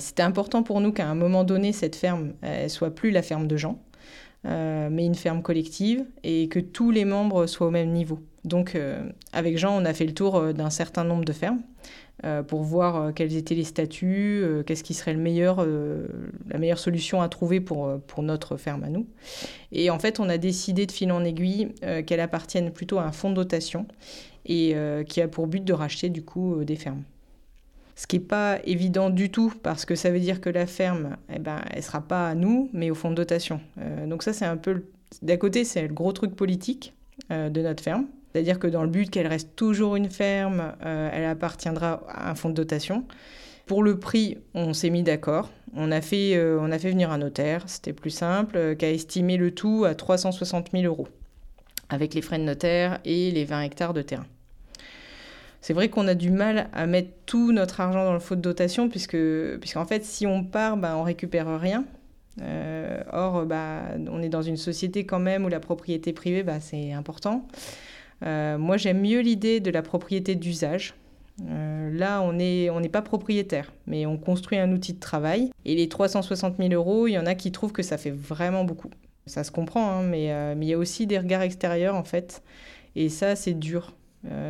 C'était 0.00 0.22
important 0.22 0.64
pour 0.64 0.80
nous 0.80 0.90
qu'à 0.92 1.06
un 1.06 1.14
moment 1.14 1.44
donné, 1.44 1.72
cette 1.72 1.94
ferme, 1.94 2.32
elle 2.42 2.70
soit 2.70 2.92
plus 2.92 3.12
la 3.12 3.22
ferme 3.22 3.46
de 3.46 3.56
gens, 3.56 3.78
euh, 4.44 4.88
mais 4.90 5.06
une 5.06 5.14
ferme 5.14 5.42
collective 5.42 6.04
et 6.24 6.48
que 6.48 6.58
tous 6.58 6.90
les 6.90 7.04
membres 7.04 7.46
soient 7.46 7.68
au 7.68 7.70
même 7.70 7.92
niveau. 7.92 8.18
Donc, 8.44 8.74
euh, 8.74 9.08
avec 9.32 9.58
Jean, 9.58 9.80
on 9.80 9.84
a 9.84 9.94
fait 9.94 10.06
le 10.06 10.14
tour 10.14 10.54
d'un 10.54 10.70
certain 10.70 11.04
nombre 11.04 11.24
de 11.24 11.32
fermes. 11.32 11.60
Euh, 12.24 12.42
pour 12.42 12.62
voir 12.62 12.96
euh, 12.96 13.12
quels 13.12 13.36
étaient 13.36 13.54
les 13.54 13.64
statuts, 13.64 14.40
euh, 14.42 14.62
qu'est-ce 14.62 14.82
qui 14.82 14.94
serait 14.94 15.12
le 15.12 15.20
meilleur, 15.20 15.66
la 16.48 16.58
meilleure 16.58 16.78
solution 16.78 17.20
à 17.20 17.28
trouver 17.28 17.60
pour, 17.60 18.00
notre 18.18 18.56
ferme 18.56 18.84
à 18.84 18.88
nous. 18.88 19.06
Et 19.70 19.90
en 19.90 19.98
fait, 19.98 20.18
on 20.20 20.28
a 20.28 20.38
décidé 20.38 20.86
de 20.86 20.92
fil 20.92 21.12
en 21.12 21.24
aiguille 21.24 21.74
qu'elle 22.06 22.20
appartienne 22.20 22.70
plutôt 22.70 22.98
à 22.98 23.04
un 23.04 23.12
fonds 23.12 23.30
de 23.30 23.34
dotation 23.34 23.86
et 24.46 24.74
qui 25.08 25.20
a 25.20 25.28
pour 25.28 25.46
but 25.46 25.64
de 25.64 25.72
racheter 25.72 26.08
du 26.08 26.22
coup 26.22 26.64
des 26.64 26.76
fermes. 26.76 27.02
Ce 27.94 28.06
qui 28.06 28.18
n'est 28.18 28.24
pas 28.24 28.58
évident 28.64 29.10
du 29.10 29.30
tout 29.30 29.52
parce 29.62 29.84
que 29.84 29.94
ça 29.94 30.10
veut 30.10 30.20
dire 30.20 30.40
que 30.40 30.50
la 30.50 30.66
ferme, 30.66 31.16
eh 31.32 31.38
ben, 31.38 31.60
elle 31.70 31.82
sera 31.82 32.00
pas 32.00 32.28
à 32.28 32.34
nous, 32.34 32.70
mais 32.72 32.90
au 32.90 32.94
fonds 32.94 33.10
de 33.10 33.16
dotation. 33.16 33.60
donc 34.06 34.22
ça, 34.22 34.32
c'est 34.32 34.46
un 34.46 34.56
peu... 34.56 34.84
D'un 35.22 35.36
côté, 35.36 35.64
c'est 35.64 35.82
le 35.82 35.94
gros 35.94 36.12
truc 36.12 36.34
politique 36.34 36.94
de 37.30 37.62
notre 37.62 37.82
ferme. 37.82 38.06
C'est-à-dire 38.36 38.58
que 38.58 38.66
dans 38.66 38.82
le 38.82 38.90
but 38.90 39.08
qu'elle 39.08 39.28
reste 39.28 39.56
toujours 39.56 39.96
une 39.96 40.10
ferme, 40.10 40.74
euh, 40.84 41.08
elle 41.10 41.24
appartiendra 41.24 42.02
à 42.06 42.30
un 42.30 42.34
fonds 42.34 42.50
de 42.50 42.54
dotation. 42.54 43.06
Pour 43.64 43.82
le 43.82 43.98
prix, 43.98 44.36
on 44.52 44.74
s'est 44.74 44.90
mis 44.90 45.02
d'accord. 45.02 45.50
On, 45.74 45.90
a 45.90 46.02
fait, 46.02 46.36
euh, 46.36 46.58
on 46.60 46.70
a 46.70 46.78
fait 46.78 46.90
venir 46.90 47.10
un 47.10 47.16
notaire, 47.16 47.62
c'était 47.64 47.94
plus 47.94 48.10
simple, 48.10 48.58
euh, 48.58 48.74
qui 48.74 48.84
a 48.84 48.90
estimé 48.90 49.38
le 49.38 49.52
tout 49.52 49.86
à 49.86 49.94
360 49.94 50.72
000 50.72 50.84
euros, 50.84 51.08
avec 51.88 52.12
les 52.12 52.20
frais 52.20 52.36
de 52.36 52.42
notaire 52.42 52.98
et 53.06 53.30
les 53.30 53.46
20 53.46 53.62
hectares 53.62 53.94
de 53.94 54.02
terrain. 54.02 54.26
C'est 55.62 55.72
vrai 55.72 55.88
qu'on 55.88 56.06
a 56.06 56.14
du 56.14 56.30
mal 56.30 56.68
à 56.74 56.86
mettre 56.86 57.08
tout 57.24 57.52
notre 57.52 57.80
argent 57.80 58.04
dans 58.04 58.12
le 58.12 58.20
fonds 58.20 58.34
de 58.34 58.42
dotation, 58.42 58.90
puisque, 58.90 59.16
puisqu'en 59.60 59.86
fait, 59.86 60.04
si 60.04 60.26
on 60.26 60.44
part, 60.44 60.76
bah, 60.76 60.94
on 60.98 61.04
récupère 61.04 61.58
rien. 61.58 61.86
or, 63.14 63.46
bah, 63.46 63.84
on 64.10 64.20
est 64.20 64.28
dans 64.28 64.42
une 64.42 64.58
société 64.58 65.06
quand 65.06 65.20
même 65.20 65.46
où 65.46 65.48
la 65.48 65.58
propriété 65.58 66.12
privée, 66.12 66.42
bah, 66.42 66.60
c'est 66.60 66.92
important. 66.92 67.48
Euh, 68.24 68.58
moi, 68.58 68.76
j'aime 68.76 69.00
mieux 69.00 69.20
l'idée 69.20 69.60
de 69.60 69.70
la 69.70 69.82
propriété 69.82 70.34
d'usage. 70.34 70.94
là, 71.38 72.22
on 72.22 72.32
n'est 72.32 72.88
pas 72.90 73.02
propriétaire, 73.02 73.72
mais 73.86 74.06
on 74.06 74.16
construit 74.16 74.58
un 74.58 74.72
outil 74.72 74.94
de 74.94 75.00
travail. 75.00 75.50
Et 75.64 75.74
les 75.74 75.88
360 75.88 76.56
000 76.56 76.72
euros, 76.72 77.06
il 77.06 77.12
y 77.12 77.18
en 77.18 77.26
a 77.26 77.34
qui 77.34 77.52
trouvent 77.52 77.72
que 77.72 77.82
ça 77.82 77.98
fait 77.98 78.10
vraiment 78.10 78.64
beaucoup. 78.64 78.90
Ça 79.26 79.44
se 79.44 79.50
comprend, 79.50 79.90
hein, 79.90 80.02
mais 80.02 80.32
il 80.60 80.64
y 80.64 80.72
a 80.72 80.78
aussi 80.78 81.06
des 81.06 81.18
regards 81.18 81.42
extérieurs, 81.42 81.94
en 81.94 82.04
fait. 82.04 82.42
Et 82.94 83.08
ça, 83.08 83.36
c'est 83.36 83.54
dur. 83.54 83.94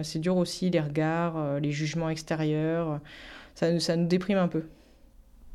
c'est 0.02 0.20
dur 0.20 0.37
aussi, 0.37 0.70
les 0.70 0.80
regards, 0.80 1.61
les 1.61 1.73
jugements 1.73 2.11
extérieurs. 2.11 3.00
Ça 3.54 3.96
nous 3.96 4.06
déprime 4.06 4.38
un 4.38 4.49
peu. 4.49 4.62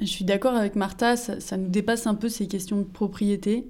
Je 0.02 0.08
suis 0.08 0.26
d'accord 0.26 0.56
avec 0.56 0.76
Martha, 0.76 1.16
ça, 1.16 1.58
nous 1.58 1.70
dépasse 1.70 2.08
un 2.08 2.16
peu 2.16 2.28
ces 2.28 2.48
questions 2.48 2.78
de 2.78 2.84
propriété. 2.84 3.70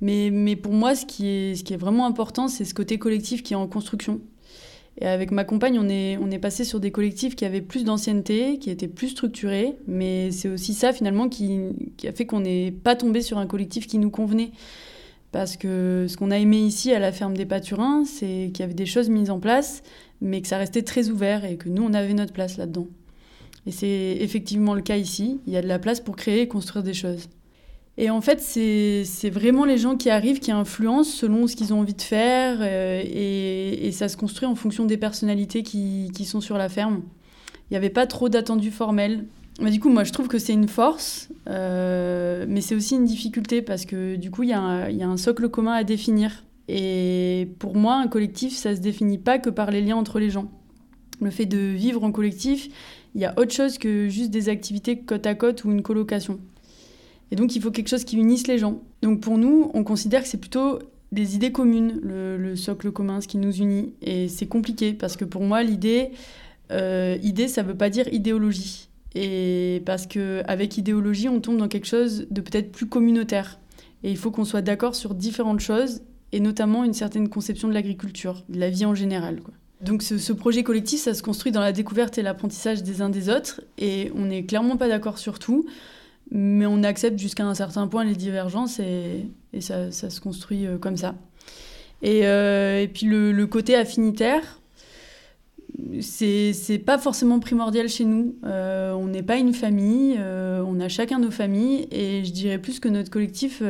Mais, 0.00 0.56
pour 0.56 0.72
moi, 0.72 0.94
ce 0.94 1.06
qui 1.06 1.26
est, 1.26 1.76
vraiment 1.76 2.06
important, 2.06 2.48
c'est 2.48 2.64
ce 2.64 2.74
côté 2.74 2.98
collectif 2.98 3.42
qui 3.42 3.54
est 3.54 3.56
en 3.56 3.66
construction. 3.66 4.20
Et 4.98 5.06
avec 5.06 5.30
ma 5.30 5.44
compagne, 5.44 5.78
on 5.78 5.88
est, 5.88 6.16
on 6.18 6.30
est 6.30 6.38
passé 6.38 6.64
sur 6.64 6.80
des 6.80 6.90
collectifs 6.90 7.36
qui 7.36 7.44
avaient 7.44 7.60
plus 7.60 7.84
d'ancienneté, 7.84 8.58
qui 8.58 8.70
étaient 8.70 8.88
plus 8.88 9.08
structurés. 9.08 9.74
Mais 9.86 10.30
c'est 10.30 10.48
aussi 10.48 10.74
ça, 10.74 10.92
finalement, 10.92 11.28
qui, 11.28 11.60
qui 11.96 12.08
a 12.08 12.12
fait 12.12 12.26
qu'on 12.26 12.40
n'est 12.40 12.70
pas 12.70 12.96
tombé 12.96 13.20
sur 13.20 13.38
un 13.38 13.46
collectif 13.46 13.86
qui 13.86 13.98
nous 13.98 14.10
convenait. 14.10 14.52
Parce 15.32 15.56
que 15.56 16.06
ce 16.08 16.16
qu'on 16.16 16.30
a 16.30 16.38
aimé 16.38 16.58
ici 16.58 16.92
à 16.92 16.98
la 16.98 17.12
ferme 17.12 17.36
des 17.36 17.44
Pâturins, 17.44 18.04
c'est 18.06 18.50
qu'il 18.52 18.60
y 18.60 18.62
avait 18.62 18.74
des 18.74 18.86
choses 18.86 19.10
mises 19.10 19.30
en 19.30 19.38
place, 19.38 19.82
mais 20.22 20.40
que 20.40 20.48
ça 20.48 20.56
restait 20.56 20.82
très 20.82 21.10
ouvert 21.10 21.44
et 21.44 21.56
que 21.56 21.68
nous, 21.68 21.82
on 21.82 21.92
avait 21.92 22.14
notre 22.14 22.32
place 22.32 22.56
là-dedans. 22.56 22.86
Et 23.66 23.72
c'est 23.72 24.16
effectivement 24.20 24.74
le 24.74 24.80
cas 24.80 24.96
ici. 24.96 25.40
Il 25.46 25.52
y 25.52 25.56
a 25.56 25.62
de 25.62 25.66
la 25.66 25.78
place 25.78 26.00
pour 26.00 26.16
créer 26.16 26.42
et 26.42 26.48
construire 26.48 26.84
des 26.84 26.94
choses. 26.94 27.28
Et 27.98 28.10
en 28.10 28.20
fait, 28.20 28.40
c'est 28.40 29.30
vraiment 29.30 29.64
les 29.64 29.78
gens 29.78 29.96
qui 29.96 30.10
arrivent 30.10 30.38
qui 30.38 30.52
influencent 30.52 31.10
selon 31.10 31.46
ce 31.46 31.56
qu'ils 31.56 31.72
ont 31.72 31.80
envie 31.80 31.94
de 31.94 32.02
faire. 32.02 32.58
Euh, 32.60 33.02
et, 33.02 33.90
ça 33.92 34.08
se 34.08 34.16
construit 34.16 34.46
en 34.46 34.54
fonction 34.54 34.84
des 34.84 34.98
personnalités 34.98 35.62
qui, 35.62 36.24
sont 36.26 36.42
sur 36.42 36.58
la 36.58 36.68
ferme. 36.68 37.02
Il 37.70 37.72
n'y 37.72 37.76
avait 37.78 37.90
pas 37.90 38.06
trop 38.06 38.28
d'attendus 38.28 38.70
formels. 38.70 39.24
Mais 39.62 39.70
du 39.70 39.80
coup, 39.80 39.88
moi, 39.88 40.04
je 40.04 40.12
trouve 40.12 40.28
que 40.28 40.38
c'est 40.38 40.52
une 40.52 40.68
force, 40.68 41.30
euh, 41.48 42.44
mais 42.46 42.60
c'est 42.60 42.74
aussi 42.74 42.94
une 42.94 43.06
difficulté 43.06 43.62
parce 43.62 43.86
que 43.86 44.16
du 44.16 44.30
coup, 44.30 44.42
il 44.42 44.48
y, 44.48 44.50
y, 44.50 44.54
a 45.02 45.08
un 45.08 45.16
socle 45.16 45.48
commun 45.48 45.72
à 45.72 45.82
définir. 45.82 46.44
Et 46.68 47.48
pour 47.58 47.74
moi, 47.74 47.94
un 47.94 48.08
collectif, 48.08 48.54
ça 48.54 48.76
se 48.76 48.82
définit 48.82 49.16
pas 49.16 49.38
que 49.38 49.48
par 49.48 49.70
les 49.70 49.80
liens 49.80 49.96
entre 49.96 50.18
les 50.18 50.28
gens. 50.28 50.50
Le 51.22 51.30
fait 51.30 51.46
de 51.46 51.56
vivre 51.56 52.04
en 52.04 52.12
collectif, 52.12 52.68
il 53.14 53.22
y 53.22 53.24
a 53.24 53.32
autre 53.38 53.52
chose 53.52 53.78
que 53.78 54.10
juste 54.10 54.30
des 54.30 54.50
activités 54.50 54.98
côte 54.98 55.26
à 55.26 55.34
côte 55.34 55.64
ou 55.64 55.70
une 55.70 55.80
colocation. 55.80 56.38
Et 57.30 57.36
donc 57.36 57.56
il 57.56 57.62
faut 57.62 57.70
quelque 57.70 57.88
chose 57.88 58.04
qui 58.04 58.16
unisse 58.16 58.46
les 58.46 58.58
gens. 58.58 58.82
Donc 59.02 59.20
pour 59.20 59.38
nous, 59.38 59.70
on 59.74 59.84
considère 59.84 60.22
que 60.22 60.28
c'est 60.28 60.40
plutôt 60.40 60.78
des 61.12 61.34
idées 61.34 61.52
communes, 61.52 62.00
le, 62.02 62.56
socle 62.56 62.90
commun, 62.90 63.20
ce 63.20 63.28
qui 63.28 63.38
nous 63.38 63.54
unit. 63.54 63.92
Et 64.02 64.28
c'est 64.28 64.46
compliqué 64.46 64.92
parce 64.92 65.16
que 65.16 65.24
pour 65.24 65.42
moi, 65.42 65.62
l'idée, 65.62 66.10
euh, 66.72 67.16
idée, 67.22 67.48
ça 67.48 67.62
ne 67.62 67.68
veut 67.68 67.76
pas 67.76 67.90
dire 67.90 68.06
idéologie. 68.12 68.88
Et 69.14 69.82
parce 69.86 70.06
qu'avec 70.06 70.76
idéologie, 70.76 71.28
on 71.28 71.40
tombe 71.40 71.56
dans 71.56 71.68
quelque 71.68 71.86
chose 71.86 72.26
de 72.30 72.40
peut-être 72.40 72.70
plus 72.70 72.86
communautaire. 72.86 73.58
Et 74.04 74.10
il 74.10 74.16
faut 74.16 74.30
qu'on 74.30 74.44
soit 74.44 74.62
d'accord 74.62 74.94
sur 74.94 75.14
différentes 75.14 75.60
choses, 75.60 76.02
et 76.32 76.40
notamment 76.40 76.84
une 76.84 76.92
certaine 76.92 77.28
conception 77.28 77.68
de 77.68 77.72
l'agriculture, 77.72 78.44
de 78.48 78.60
la 78.60 78.68
vie 78.68 78.84
en 78.84 78.94
général. 78.94 79.40
Donc 79.80 80.02
ce, 80.02 80.32
projet 80.32 80.62
collectif, 80.62 81.00
ça 81.00 81.14
se 81.14 81.22
construit 81.22 81.52
dans 81.52 81.60
la 81.60 81.72
découverte 81.72 82.18
et 82.18 82.22
l'apprentissage 82.22 82.82
des 82.82 83.02
uns 83.02 83.08
des 83.08 83.28
autres, 83.28 83.62
et 83.78 84.10
on 84.14 84.26
n'est 84.26 84.44
clairement 84.44 84.76
pas 84.76 84.88
d'accord 84.88 85.18
sur 85.18 85.38
tout, 85.38 85.66
mais 86.30 86.66
on 86.66 86.82
accepte 86.82 87.18
jusqu'à 87.18 87.44
un 87.44 87.54
certain 87.54 87.86
point 87.86 88.04
les 88.04 88.14
divergences, 88.14 88.80
et, 88.80 89.30
ça, 89.60 89.90
se 89.90 90.20
construit 90.20 90.66
euh, 90.66 90.78
comme 90.78 90.96
ça. 90.96 91.14
Et, 92.02 92.26
euh, 92.26 92.86
puis 92.92 93.06
le, 93.06 93.46
côté 93.46 93.74
affinitaire, 93.74 94.60
c'est 96.00 96.82
pas 96.84 96.98
forcément 96.98 97.38
primordial 97.38 97.88
chez 97.88 98.04
nous. 98.04 98.36
Euh, 98.44 98.92
on 98.92 99.06
n'est 99.06 99.22
pas 99.22 99.36
une 99.36 99.54
famille, 99.54 100.18
on 100.18 100.80
a 100.80 100.88
chacun 100.88 101.18
nos 101.18 101.30
familles, 101.30 101.88
et 101.90 102.24
je 102.24 102.32
dirais 102.32 102.58
plus 102.58 102.80
que 102.80 102.88
notre 102.88 103.10
collectif, 103.10 103.62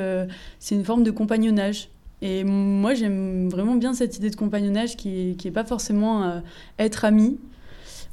c'est 0.58 0.74
une 0.74 0.84
forme 0.84 1.02
de 1.02 1.10
compagnonnage. 1.10 1.88
Et 2.22 2.44
moi, 2.44 2.94
j'aime 2.94 3.50
vraiment 3.50 3.74
bien 3.74 3.92
cette 3.92 4.16
idée 4.16 4.30
de 4.30 4.36
compagnonnage 4.36 4.96
qui 4.96 5.36
n'est 5.44 5.50
pas 5.50 5.64
forcément 5.64 6.42
être 6.78 7.04
ami. 7.04 7.38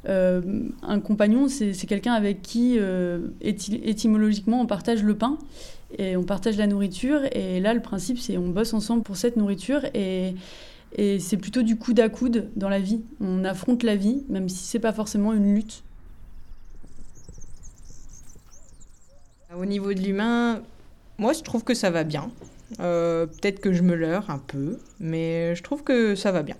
Euh, 0.08 0.40
un 0.82 1.00
compagnon, 1.00 1.48
c'est 1.48 1.74
quelqu'un 1.86 2.12
avec 2.12 2.42
qui, 2.42 2.76
euh, 2.78 3.28
étymologiquement, 3.40 4.60
on 4.60 4.66
partage 4.66 5.02
le 5.02 5.16
pain 5.16 5.38
et 5.98 6.16
on 6.16 6.24
partage 6.24 6.56
la 6.56 6.66
nourriture. 6.66 7.20
Et 7.32 7.60
là, 7.60 7.74
le 7.74 7.80
principe, 7.80 8.18
c'est 8.18 8.36
on 8.36 8.48
bosse 8.48 8.74
ensemble 8.74 9.02
pour 9.02 9.16
cette 9.16 9.36
nourriture. 9.36 9.80
Et, 9.94 10.34
c'est 10.96 11.36
plutôt 11.36 11.62
du 11.62 11.76
coude 11.76 11.98
à 11.98 12.08
coude 12.08 12.50
dans 12.54 12.68
la 12.68 12.78
vie. 12.78 13.02
On 13.20 13.44
affronte 13.44 13.82
la 13.82 13.96
vie, 13.96 14.22
même 14.28 14.48
si 14.48 14.64
c'est 14.64 14.78
pas 14.78 14.92
forcément 14.92 15.32
une 15.32 15.52
lutte. 15.54 15.82
Au 19.56 19.64
niveau 19.64 19.92
de 19.92 20.00
l'humain, 20.00 20.62
moi, 21.18 21.32
je 21.32 21.42
trouve 21.42 21.64
que 21.64 21.74
ça 21.74 21.90
va 21.90 22.04
bien. 22.04 22.30
Euh, 22.80 23.26
peut-être 23.26 23.60
que 23.60 23.72
je 23.72 23.82
me 23.82 23.94
leurre 23.94 24.30
un 24.30 24.38
peu, 24.38 24.78
mais 25.00 25.54
je 25.54 25.62
trouve 25.62 25.82
que 25.82 26.14
ça 26.14 26.32
va 26.32 26.42
bien. 26.42 26.56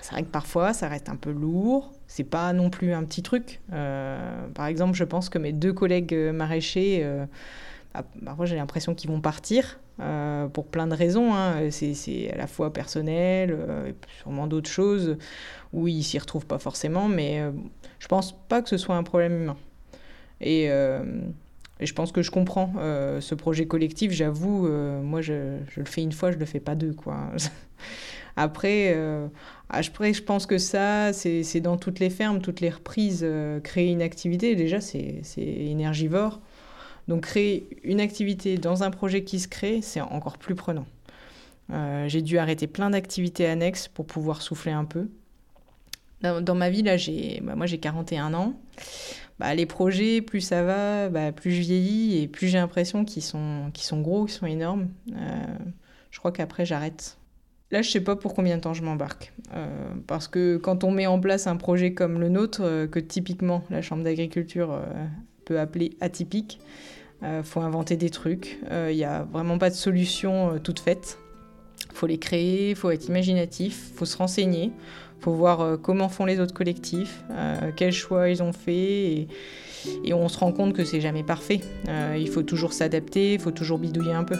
C'est 0.00 0.12
vrai 0.12 0.22
que 0.22 0.28
parfois 0.28 0.72
ça 0.72 0.88
reste 0.88 1.08
un 1.08 1.16
peu 1.16 1.30
lourd. 1.30 1.92
C'est 2.06 2.24
pas 2.24 2.52
non 2.52 2.70
plus 2.70 2.92
un 2.92 3.04
petit 3.04 3.22
truc. 3.22 3.60
Euh, 3.72 4.48
par 4.54 4.66
exemple, 4.66 4.96
je 4.96 5.04
pense 5.04 5.28
que 5.28 5.38
mes 5.38 5.52
deux 5.52 5.72
collègues 5.72 6.14
maraîchers, 6.14 7.00
euh, 7.02 7.26
bah, 7.94 8.04
parfois 8.24 8.46
j'ai 8.46 8.56
l'impression 8.56 8.94
qu'ils 8.94 9.10
vont 9.10 9.20
partir 9.20 9.80
pour 10.54 10.66
plein 10.66 10.86
de 10.86 10.94
raisons. 10.94 11.34
Hein. 11.34 11.70
C'est 11.70 12.30
à 12.32 12.36
la 12.36 12.46
fois 12.46 12.72
personnel, 12.72 13.54
et 13.86 13.94
sûrement 14.18 14.46
d'autres 14.46 14.70
choses 14.70 15.18
où 15.74 15.88
ils 15.88 16.02
s'y 16.02 16.18
retrouvent 16.18 16.46
pas 16.46 16.58
forcément, 16.58 17.06
mais 17.06 17.42
je 17.98 18.08
pense 18.08 18.32
pas 18.48 18.62
que 18.62 18.70
ce 18.70 18.78
soit 18.78 18.96
un 18.96 19.02
problème 19.02 19.42
humain. 19.42 19.56
Et 20.40 20.70
je 21.86 21.92
pense 21.94 22.12
que 22.12 22.22
je 22.22 22.30
comprends 22.30 22.72
euh, 22.78 23.20
ce 23.20 23.34
projet 23.34 23.66
collectif. 23.66 24.12
J'avoue, 24.12 24.66
euh, 24.66 25.00
moi, 25.02 25.22
je, 25.22 25.58
je, 25.70 25.80
le 25.80 25.86
fais 25.86 26.02
une 26.02 26.12
fois, 26.12 26.30
je 26.30 26.36
le 26.36 26.44
fais 26.44 26.60
pas 26.60 26.74
deux, 26.74 26.92
quoi. 26.92 27.16
après, 28.36 28.92
euh, 28.94 29.26
après, 29.68 30.12
je 30.12 30.22
pense 30.22 30.46
que 30.46 30.58
ça, 30.58 31.12
c'est 31.12 31.60
dans 31.60 31.76
toutes 31.76 31.98
les 32.00 32.10
fermes, 32.10 32.40
toutes 32.40 32.60
les 32.60 32.70
reprises. 32.70 33.26
créer 33.62 33.90
une 33.90 34.02
activité, 34.02 34.54
déjà, 34.56 34.80
c'est 34.80 35.22
énergivore. 35.36 36.40
Donc, 37.08 37.22
créer 37.22 37.68
une 37.82 38.00
activité 38.00 38.56
dans 38.56 38.82
un 38.82 38.90
projet 38.90 39.24
qui 39.24 39.40
se 39.40 39.48
crée, 39.48 39.80
c'est 39.82 40.00
encore 40.00 40.38
plus 40.38 40.54
prenant. 40.54 40.86
j'ai 42.06 42.22
dû 42.22 42.38
arrêter 42.38 42.66
plein 42.66 42.90
d'activités 42.90 43.46
annexes 43.46 43.88
pour 43.88 44.06
pouvoir 44.06 44.42
souffler 44.42 44.72
un 44.72 44.84
peu. 44.84 45.08
Dans, 46.22 46.54
ma 46.54 46.68
vie, 46.68 46.82
là, 46.82 46.96
bah, 47.42 47.56
moi 47.56 47.66
j'ai 47.66 47.78
41 47.78 48.34
ans. 48.34 48.54
Bah, 49.38 49.54
les 49.54 49.64
projets, 49.64 50.20
plus 50.20 50.42
ça 50.42 50.62
va, 50.62 51.08
bah, 51.08 51.32
plus 51.32 51.50
je 51.50 51.60
vieillis 51.62 52.18
et 52.22 52.28
plus 52.28 52.48
j'ai 52.48 52.58
l'impression 52.58 53.06
qu'ils 53.06 53.22
sont, 53.22 53.72
sont 53.74 54.00
gros, 54.02 54.26
qu'ils 54.26 54.34
sont 54.34 54.44
énormes. 54.44 54.88
Euh, 55.14 55.46
je 56.10 56.18
crois 56.18 56.30
qu'après, 56.30 56.66
j'arrête. 56.66 57.16
Là, 57.70 57.82
je 57.82 57.90
sais 57.90 58.00
pas 58.00 58.16
pour 58.16 58.34
combien 58.34 58.56
de 58.56 58.62
temps 58.62 58.74
je 58.74 58.82
m'embarque. 58.82 59.32
Euh, 59.54 59.66
parce 60.06 60.28
que 60.28 60.56
quand 60.56 60.84
on 60.84 60.90
met 60.90 61.06
en 61.06 61.20
place 61.20 61.46
un 61.46 61.56
projet 61.56 61.94
comme 61.94 62.20
le 62.20 62.28
nôtre, 62.28 62.62
euh, 62.64 62.86
que 62.86 62.98
typiquement 62.98 63.64
la 63.70 63.82
Chambre 63.82 64.02
d'agriculture 64.02 64.80
peut 65.44 65.58
appeler 65.58 65.96
atypique, 66.00 66.60
faut 67.42 67.60
inventer 67.60 67.96
des 67.96 68.08
trucs. 68.08 68.58
Il 68.70 68.96
n'y 68.96 69.04
a 69.04 69.24
vraiment 69.24 69.58
pas 69.58 69.68
de 69.68 69.74
solution 69.74 70.58
toute 70.58 70.80
faite. 70.80 71.18
Faut 71.92 72.06
les 72.06 72.18
créer, 72.18 72.74
faut 72.74 72.90
être 72.90 73.08
imaginatif, 73.08 73.92
faut 73.94 74.06
se 74.06 74.16
renseigner 74.16 74.72
faut 75.20 75.32
voir 75.32 75.60
euh, 75.60 75.76
comment 75.76 76.08
font 76.08 76.24
les 76.24 76.40
autres 76.40 76.54
collectifs, 76.54 77.22
euh, 77.30 77.70
quels 77.76 77.92
choix 77.92 78.28
ils 78.30 78.42
ont 78.42 78.52
fait. 78.52 79.28
Et, 80.04 80.12
on 80.12 80.28
se 80.28 80.38
rend 80.38 80.52
compte 80.52 80.74
que 80.74 80.84
c'est 80.84 81.00
jamais 81.00 81.22
parfait. 81.22 81.60
Euh, 81.88 82.16
il 82.18 82.28
faut 82.28 82.42
toujours 82.42 82.72
s'adapter, 82.72 83.34
il 83.34 83.40
faut 83.40 83.50
toujours 83.50 83.78
bidouiller 83.78 84.12
un 84.12 84.24
peu. 84.24 84.36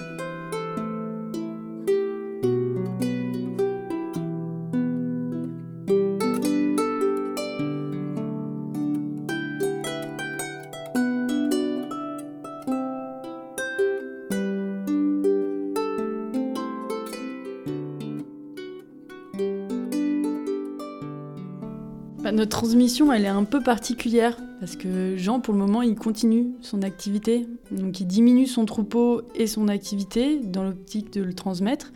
Transmission, 22.61 23.11
elle 23.11 23.25
est 23.25 23.29
un 23.29 23.45
peu 23.45 23.63
particulière 23.63 24.37
parce 24.61 24.77
que 24.77 25.17
Jean, 25.17 25.41
pour 25.41 25.55
le 25.55 25.61
moment, 25.61 25.81
il 25.81 25.95
continue 25.95 26.49
son 26.61 26.83
activité. 26.83 27.49
Donc, 27.71 28.01
il 28.01 28.07
diminue 28.07 28.47
son 28.47 28.67
troupeau 28.67 29.23
et 29.35 29.47
son 29.47 29.67
activité 29.69 30.41
dans 30.41 30.63
l'optique 30.63 31.11
de 31.15 31.23
le 31.23 31.33
transmettre, 31.33 31.91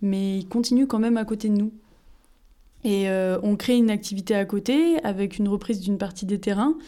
mais 0.00 0.38
il 0.38 0.48
continue 0.48 0.86
quand 0.86 0.98
même 0.98 1.18
à 1.18 1.26
côté 1.26 1.50
de 1.50 1.56
nous. 1.56 1.70
Et 2.82 3.10
euh, 3.10 3.38
on 3.42 3.56
crée 3.56 3.76
une 3.76 3.90
activité 3.90 4.34
à 4.34 4.46
côté 4.46 4.98
avec 5.04 5.36
une 5.36 5.48
reprise 5.48 5.80
d'une 5.80 5.98
partie 5.98 6.24
des 6.24 6.40
terrains. 6.40 6.78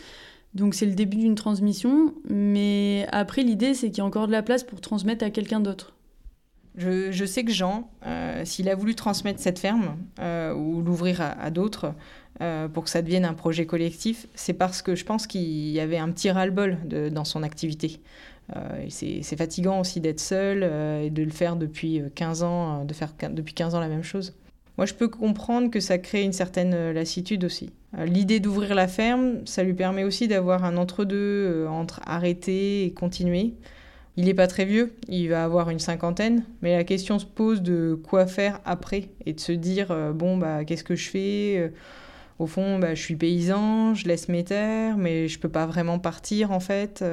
Donc, 0.55 0.75
c'est 0.75 0.87
le 0.87 0.95
début 0.95 1.19
d'une 1.19 1.35
transmission, 1.35 2.15
mais 2.31 3.07
après, 3.13 3.43
l'idée, 3.43 3.75
c'est 3.75 3.89
qu'il 3.89 3.99
y 3.99 4.01
a 4.01 4.07
encore 4.07 4.27
de 4.27 4.33
la 4.33 4.43
place 4.43 4.65
pour 4.65 4.81
transmettre 4.81 5.23
à 5.23 5.29
quelqu'un 5.29 5.61
d'autre. 5.61 5.93
Je, 6.79 7.25
sais 7.27 7.45
que 7.45 7.51
Jean, 7.51 7.91
euh, 8.07 8.45
s'il 8.45 8.69
a 8.69 8.77
voulu 8.77 8.95
transmettre 8.95 9.41
cette 9.41 9.59
ferme 9.59 9.97
euh, 10.21 10.55
ou 10.55 10.81
l'ouvrir 10.81 11.21
à, 11.21 11.51
d'autres, 11.51 11.93
pour 12.73 12.85
que 12.85 12.91
ça 12.91 13.03
devienne 13.03 13.25
un 13.25 13.35
projet 13.35 13.67
collectif, 13.67 14.29
c'est 14.35 14.53
parce 14.53 14.81
que 14.81 14.95
je 14.95 15.05
pense 15.05 15.27
qu'il 15.27 15.71
y 15.71 15.81
avait 15.81 15.99
un 15.99 16.11
petit 16.11 16.31
ras-le-bol 16.31 16.79
dans 17.11 17.25
son 17.25 17.43
activité. 17.43 18.01
c'est 18.89 19.37
fatigant 19.37 19.81
aussi 19.81 20.01
d'être 20.01 20.21
seul 20.21 20.63
et 21.03 21.11
de 21.11 21.23
le 21.23 21.31
faire 21.31 21.57
depuis 21.57 22.01
15 22.15 22.43
ans, 22.45 22.85
de 22.85 22.95
faire 22.95 23.13
depuis 23.31 23.55
15 23.55 23.75
ans 23.75 23.81
la 23.81 23.89
même 23.89 24.05
chose. 24.05 24.35
Moi, 24.79 24.87
je 24.87 24.95
peux 24.95 25.09
comprendre 25.09 25.73
que 25.73 25.81
ça 25.81 25.99
crée 25.99 26.23
une 26.23 26.33
certaine 26.33 26.73
euh, 26.73 26.93
lassitude 26.93 27.45
aussi. 27.45 27.71
Euh, 27.99 28.07
l'idée 28.07 28.39
d'ouvrir 28.39 28.77
la 28.77 28.87
ferme, 28.87 29.45
ça 29.45 29.65
lui 29.65 29.75
permet 29.75 30.05
aussi 30.05 30.29
d'avoir 30.29 30.65
un 30.65 30.77
entre-deux 30.77 31.17
euh, 31.17 31.69
entre 31.69 32.01
arrêter 32.07 32.85
et 32.85 32.93
continuer. 32.93 33.55
Il 34.17 34.27
n'est 34.27 34.35
pas 34.35 34.47
très 34.47 34.65
vieux, 34.65 34.95
il 35.09 35.29
va 35.31 35.43
avoir 35.43 35.71
une 35.71 35.81
cinquantaine, 35.81 36.45
mais 36.63 36.77
la 36.77 36.85
question 36.85 37.19
se 37.19 37.27
pose 37.27 37.61
de 37.61 37.99
quoi 38.09 38.29
faire 38.29 38.61
après 38.65 39.11
et 39.27 39.33
de 39.33 39.41
se 39.41 39.53
dire 39.53 39.95
bon 40.13 40.37
bah 40.37 40.65
qu'est-ce 40.65 40.83
que 40.83 40.97
je 40.97 41.09
fais 41.09 41.73
Au 42.39 42.47
fond, 42.47 42.79
bah, 42.79 42.95
je 42.95 43.03
suis 43.03 43.17
paysan, 43.17 43.95
je 43.95 44.07
laisse 44.07 44.29
mes 44.29 44.45
terres, 44.45 44.97
mais 44.97 45.29
je 45.29 45.39
peux 45.39 45.49
pas 45.49 45.67
vraiment 45.67 45.99
partir 45.99 46.53
en 46.53 46.61
fait. 46.61 47.05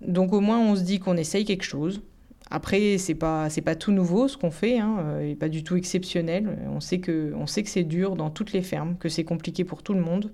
Donc 0.00 0.32
au 0.32 0.40
moins 0.40 0.58
on 0.58 0.74
se 0.74 0.82
dit 0.82 0.98
qu'on 0.98 1.16
essaye 1.16 1.44
quelque 1.44 1.64
chose, 1.64 2.00
après, 2.50 2.98
c'est 2.98 3.14
pas 3.14 3.48
c'est 3.48 3.60
pas 3.60 3.76
tout 3.76 3.92
nouveau 3.92 4.26
ce 4.26 4.36
qu'on 4.36 4.50
fait, 4.50 4.78
hein, 4.78 5.20
et 5.22 5.36
pas 5.36 5.48
du 5.48 5.62
tout 5.62 5.76
exceptionnel. 5.76 6.58
On 6.74 6.80
sait 6.80 6.98
que 6.98 7.32
on 7.36 7.46
sait 7.46 7.62
que 7.62 7.70
c'est 7.70 7.84
dur 7.84 8.16
dans 8.16 8.30
toutes 8.30 8.52
les 8.52 8.62
fermes, 8.62 8.96
que 8.98 9.08
c'est 9.08 9.24
compliqué 9.24 9.64
pour 9.64 9.84
tout 9.84 9.94
le 9.94 10.00
monde. 10.00 10.32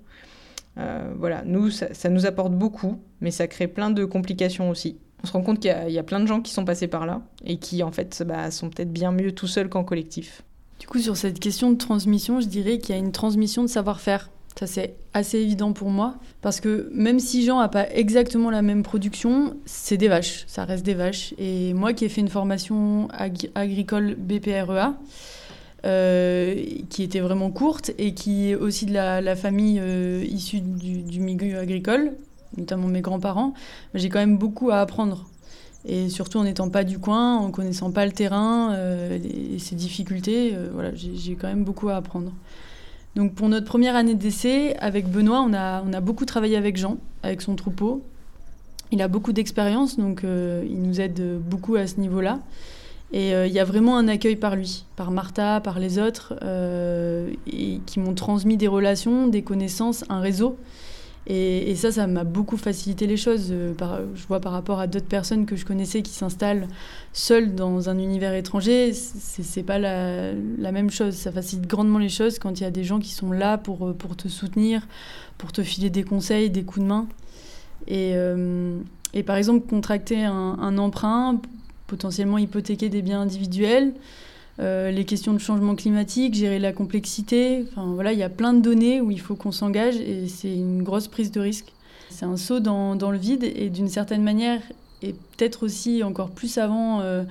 Euh, 0.78 1.12
voilà, 1.18 1.42
nous 1.44 1.70
ça, 1.70 2.08
nous 2.08 2.24
apporte 2.26 2.52
beaucoup, 2.52 2.98
mais 3.20 3.30
ça 3.30 3.46
crée 3.46 3.68
plein 3.68 3.90
de 3.90 4.04
complications 4.06 4.70
aussi. 4.70 4.98
On 5.22 5.26
se 5.26 5.32
rend 5.32 5.42
compte 5.42 5.60
qu'il 5.60 5.70
y, 5.70 5.98
a 5.98 6.02
plein 6.02 6.20
de 6.20 6.26
gens 6.26 6.40
qui 6.40 6.52
sont 6.52 6.64
passés 6.64 6.88
par 6.88 7.06
là 7.06 7.22
et 7.44 7.58
qui 7.58 7.82
en 7.82 7.90
fait 7.90 8.22
bah, 8.26 8.50
sont 8.50 8.70
peut-être 8.70 8.92
bien 8.92 9.12
mieux 9.12 9.32
tout 9.32 9.46
seuls 9.46 9.68
qu'en 9.68 9.84
collectif. 9.84 10.42
Du 10.78 10.86
coup, 10.86 10.98
sur 10.98 11.16
cette 11.16 11.40
question 11.40 11.70
de 11.70 11.76
transmission, 11.76 12.40
je 12.40 12.46
dirais 12.46 12.78
qu'il 12.78 12.94
y 12.94 12.98
a 12.98 13.00
une 13.00 13.12
transmission 13.12 13.62
de 13.62 13.68
savoir-faire. 13.68 14.30
Ça, 14.58 14.66
c'est 14.66 14.94
assez 15.12 15.38
évident 15.38 15.72
pour 15.72 15.90
moi. 15.90 16.16
Parce 16.40 16.60
que 16.60 16.90
même 16.92 17.18
si 17.18 17.44
Jean 17.44 17.60
n'a 17.60 17.68
pas 17.68 17.90
exactement 17.90 18.50
la 18.50 18.62
même 18.62 18.82
production, 18.82 19.56
c'est 19.66 19.96
des 19.96 20.08
vaches. 20.08 20.44
Ça 20.46 20.64
reste 20.64 20.84
des 20.84 20.94
vaches. 20.94 21.34
Et 21.38 21.74
moi 21.74 21.92
qui 21.92 22.04
ai 22.04 22.08
fait 22.08 22.22
une 22.22 22.28
formation 22.28 23.08
agricole 23.54 24.14
BPREA, 24.16 24.94
euh, 25.84 26.64
qui 26.88 27.02
était 27.02 27.20
vraiment 27.20 27.50
courte 27.50 27.92
et 27.98 28.14
qui 28.14 28.50
est 28.50 28.54
aussi 28.54 28.86
de 28.86 28.94
la, 28.94 29.36
famille 29.36 29.78
euh, 29.80 30.24
issue 30.24 30.60
du, 30.60 31.20
milieu 31.20 31.58
agricole, 31.58 32.12
notamment 32.56 32.88
mes 32.88 33.02
grands-parents, 33.02 33.52
j'ai 33.94 34.08
quand 34.08 34.18
même 34.18 34.38
beaucoup 34.38 34.70
à 34.70 34.80
apprendre. 34.80 35.26
Et 35.86 36.08
surtout 36.08 36.38
en 36.38 36.44
n'étant 36.44 36.68
pas 36.68 36.84
du 36.84 36.98
coin, 36.98 37.36
en 37.36 37.50
connaissant 37.50 37.92
pas 37.92 38.06
le 38.06 38.12
terrain 38.12 38.72
euh, 38.74 39.18
et 39.54 39.58
ses 39.58 39.76
difficultés, 39.76 40.54
voilà, 40.72 40.90
j'ai 40.94 41.34
quand 41.34 41.48
même 41.48 41.64
beaucoup 41.64 41.88
à 41.88 41.96
apprendre. 41.96 42.32
Donc 43.14 43.34
pour 43.34 43.48
notre 43.48 43.66
première 43.66 43.96
année 43.96 44.14
d'essai, 44.14 44.76
avec 44.78 45.08
Benoît, 45.08 45.40
on 45.40 45.54
a, 45.54 45.82
on 45.82 45.92
a 45.92 46.00
beaucoup 46.00 46.24
travaillé 46.24 46.56
avec 46.56 46.76
Jean, 46.76 46.98
avec 47.22 47.40
son 47.40 47.56
troupeau. 47.56 48.02
Il 48.92 49.02
a 49.02 49.08
beaucoup 49.08 49.32
d'expérience, 49.32 49.96
donc 49.96 50.22
euh, 50.22 50.64
il 50.68 50.80
nous 50.82 51.00
aide 51.00 51.40
beaucoup 51.40 51.76
à 51.76 51.86
ce 51.86 51.98
niveau-là. 51.98 52.40
Et 53.12 53.34
euh, 53.34 53.46
il 53.46 53.52
y 53.52 53.58
a 53.58 53.64
vraiment 53.64 53.96
un 53.96 54.08
accueil 54.08 54.36
par 54.36 54.56
lui, 54.56 54.84
par 54.96 55.10
Martha, 55.10 55.60
par 55.60 55.78
les 55.78 55.98
autres, 55.98 56.34
euh, 56.42 57.30
qui 57.86 58.00
m'ont 58.00 58.14
transmis 58.14 58.56
des 58.56 58.68
relations, 58.68 59.28
des 59.28 59.42
connaissances, 59.42 60.04
un 60.08 60.20
réseau. 60.20 60.56
Et, 61.28 61.74
ça, 61.74 61.90
ça 61.90 62.06
m'a 62.06 62.22
beaucoup 62.22 62.56
facilité 62.56 63.06
les 63.08 63.16
choses. 63.16 63.48
Euh, 63.50 63.74
je 64.14 64.26
vois 64.28 64.40
par 64.40 64.52
rapport 64.52 64.78
à 64.78 64.86
d'autres 64.86 65.06
personnes 65.06 65.44
que 65.44 65.56
je 65.56 65.64
connaissais 65.64 66.02
qui 66.02 66.12
s'installent 66.12 66.68
seules 67.12 67.54
dans 67.54 67.88
un 67.88 67.98
univers 67.98 68.32
étranger, 68.34 68.92
c'est 68.92 69.64
pas 69.64 69.78
la, 69.78 70.32
même 70.72 70.90
chose. 70.90 71.14
Ça 71.14 71.32
facilite 71.32 71.66
grandement 71.66 71.98
les 71.98 72.08
choses 72.08 72.38
quand 72.38 72.60
il 72.60 72.62
y 72.62 72.66
a 72.66 72.70
des 72.70 72.84
gens 72.84 73.00
qui 73.00 73.10
sont 73.10 73.32
là 73.32 73.58
pour, 73.58 73.88
euh, 73.88 73.96
te 74.16 74.28
soutenir, 74.28 74.86
pour 75.36 75.50
te 75.50 75.62
filer 75.62 75.90
des 75.90 76.04
conseils, 76.04 76.48
des 76.48 76.62
coups 76.62 76.84
de 76.84 76.88
main. 76.88 77.08
Et, 77.88 78.12
euh, 78.14 78.78
par 79.26 79.36
exemple, 79.36 79.66
contracter 79.66 80.24
un 80.24 80.78
emprunt, 80.78 81.40
potentiellement 81.86 82.38
hypothéquer 82.38 82.88
des 82.88 83.02
biens 83.02 83.22
individuels, 83.22 83.94
euh, 84.58 84.90
les 84.90 85.04
questions 85.04 85.32
de 85.32 85.38
changement 85.38 85.74
climatique, 85.74 86.34
gérer 86.34 86.58
la 86.58 86.72
complexité. 86.72 87.64
Enfin, 87.70 87.92
voilà, 87.94 88.12
il 88.12 88.18
y 88.18 88.22
a 88.22 88.28
plein 88.28 88.54
de 88.54 88.60
données 88.60 89.00
où 89.00 89.10
il 89.10 89.20
faut 89.20 89.34
qu'on 89.34 89.52
s'engage 89.52 89.96
et 89.96 90.28
c'est 90.28 90.52
une 90.52 90.82
grosse 90.82 91.08
prise 91.08 91.30
de 91.30 91.40
risque. 91.40 91.72
C'est 92.10 92.24
un 92.24 92.36
saut 92.36 92.60
dans, 92.60 92.94
le 92.94 93.18
vide 93.18 93.44
et 93.44 93.68
d'une 93.68 93.88
certaine 93.88 94.22
manière, 94.22 94.60
et 95.02 95.12
peut-être 95.12 95.64
aussi 95.64 96.02
encore 96.02 96.30
plus 96.30 96.56
avant, 96.56 97.00
euh, 97.00 97.24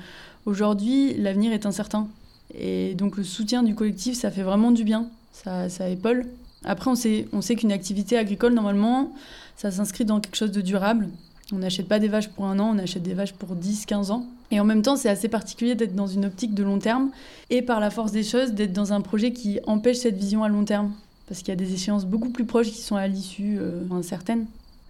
aujourd'hui, 0.46 1.16
l'avenir 1.16 1.54
est 1.54 1.66
incertain. 1.66 2.08
Et 2.54 2.94
donc 2.94 3.18
le 3.18 3.24
soutien 3.24 3.64
du 3.64 3.74
collectif, 3.74 4.16
ça 4.16 4.30
fait 4.30 4.44
vraiment 4.44 4.72
du 4.72 4.84
bien, 4.84 5.08
ça, 5.32 5.70
ça 5.70 5.90
épaule. 5.90 6.26
Après, 6.66 6.90
on 6.90 6.96
sait, 6.96 7.28
on 7.32 7.42
sait 7.42 7.56
qu'une 7.56 7.72
activité 7.72 8.18
agricole, 8.18 8.54
normalement, 8.54 9.14
ça 9.56 9.72
s'inscrit 9.72 10.06
dans 10.06 10.20
quelque 10.20 10.36
chose 10.36 10.52
de 10.52 10.62
durable. 10.62 11.10
On 11.52 11.58
n'achète 11.58 11.88
pas 11.88 12.00
des 12.00 12.08
vaches 12.08 12.30
pour 12.30 12.46
un 12.46 12.58
an, 12.60 12.72
on 12.76 12.80
achète 12.80 13.04
des 13.04 13.14
vaches 13.14 13.34
pour 13.34 13.56
10, 13.56 13.86
15 13.86 14.12
ans. 14.12 14.26
Et 14.52 14.60
en 14.60 14.64
même 14.64 14.82
temps, 14.82 14.96
c'est 14.96 15.10
assez 15.10 15.28
particulier 15.28 15.76
d'être 15.76 15.96
dans 15.96 16.08
une 16.08 16.26
optique 16.26 16.54
de 16.54 16.64
long 16.64 16.80
terme 16.80 17.12
et 17.50 17.62
par 17.62 17.80
la 17.80 17.92
force 17.92 18.12
des 18.12 18.24
choses, 18.24 18.54
d'être 18.54 18.74
dans 18.74 18.94
un 18.94 19.02
projet 19.02 19.32
qui 19.32 19.60
empêche 19.68 19.98
cette 19.98 20.18
vision 20.18 20.44
à 20.44 20.50
long 20.50 20.66
terme. 20.66 20.94
Parce 21.28 21.40
qu'il 21.40 21.50
y 21.50 21.52
a 21.52 21.56
des 21.56 21.74
échéances 21.74 22.06
beaucoup 22.06 22.30
plus 22.30 22.46
proches 22.46 22.68
qui 22.68 22.82
sont 22.82 22.96
à 22.96 23.08
l'issue 23.08 23.58
euh, 23.60 23.84
incertaine. 23.92 24.46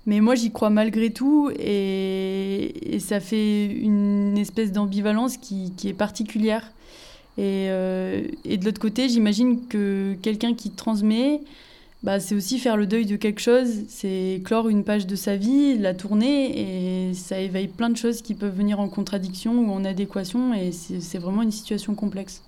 Mais 0.06 0.20
moi, 0.22 0.36
j'y 0.36 0.52
crois 0.52 0.70
malgré 0.70 1.10
tout 1.10 1.50
et, 1.58 2.98
ça 3.00 3.20
fait 3.20 3.66
une 3.66 4.38
espèce 4.38 4.72
d'ambivalence 4.72 5.38
qui, 5.38 5.74
est 5.84 5.94
particulière. 5.94 6.72
Euh, 7.40 8.28
et 8.46 8.58
de 8.58 8.66
l'autre 8.66 8.80
côté, 8.80 9.10
j'imagine 9.10 9.68
que 9.68 10.16
quelqu'un 10.22 10.54
qui 10.54 10.72
transmet, 10.72 11.42
bah, 12.06 12.20
c'est 12.20 12.36
aussi 12.36 12.60
faire 12.60 12.78
le 12.78 12.86
deuil 12.86 13.08
de 13.08 13.16
quelque 13.16 13.42
chose, 13.42 13.84
c'est 13.90 14.40
clore 14.46 14.70
une 14.70 14.84
page 14.84 15.08
de 15.08 15.16
sa 15.16 15.38
vie, 15.38 15.76
la 15.80 15.96
tourner, 15.96 17.10
et 17.10 17.14
ça 17.16 17.40
éveille 17.40 17.68
plein 17.68 17.90
de 17.90 17.98
choses 17.98 18.22
qui 18.22 18.36
peuvent 18.36 18.56
venir 18.56 18.80
en 18.80 18.88
contradiction 18.88 19.54
ou 19.58 19.72
en 19.72 19.84
adéquation, 19.84 20.54
et 20.54 20.72
c'est 20.72 21.18
vraiment 21.18 21.42
une 21.42 21.52
situation 21.52 21.96
complexe. 21.96 22.44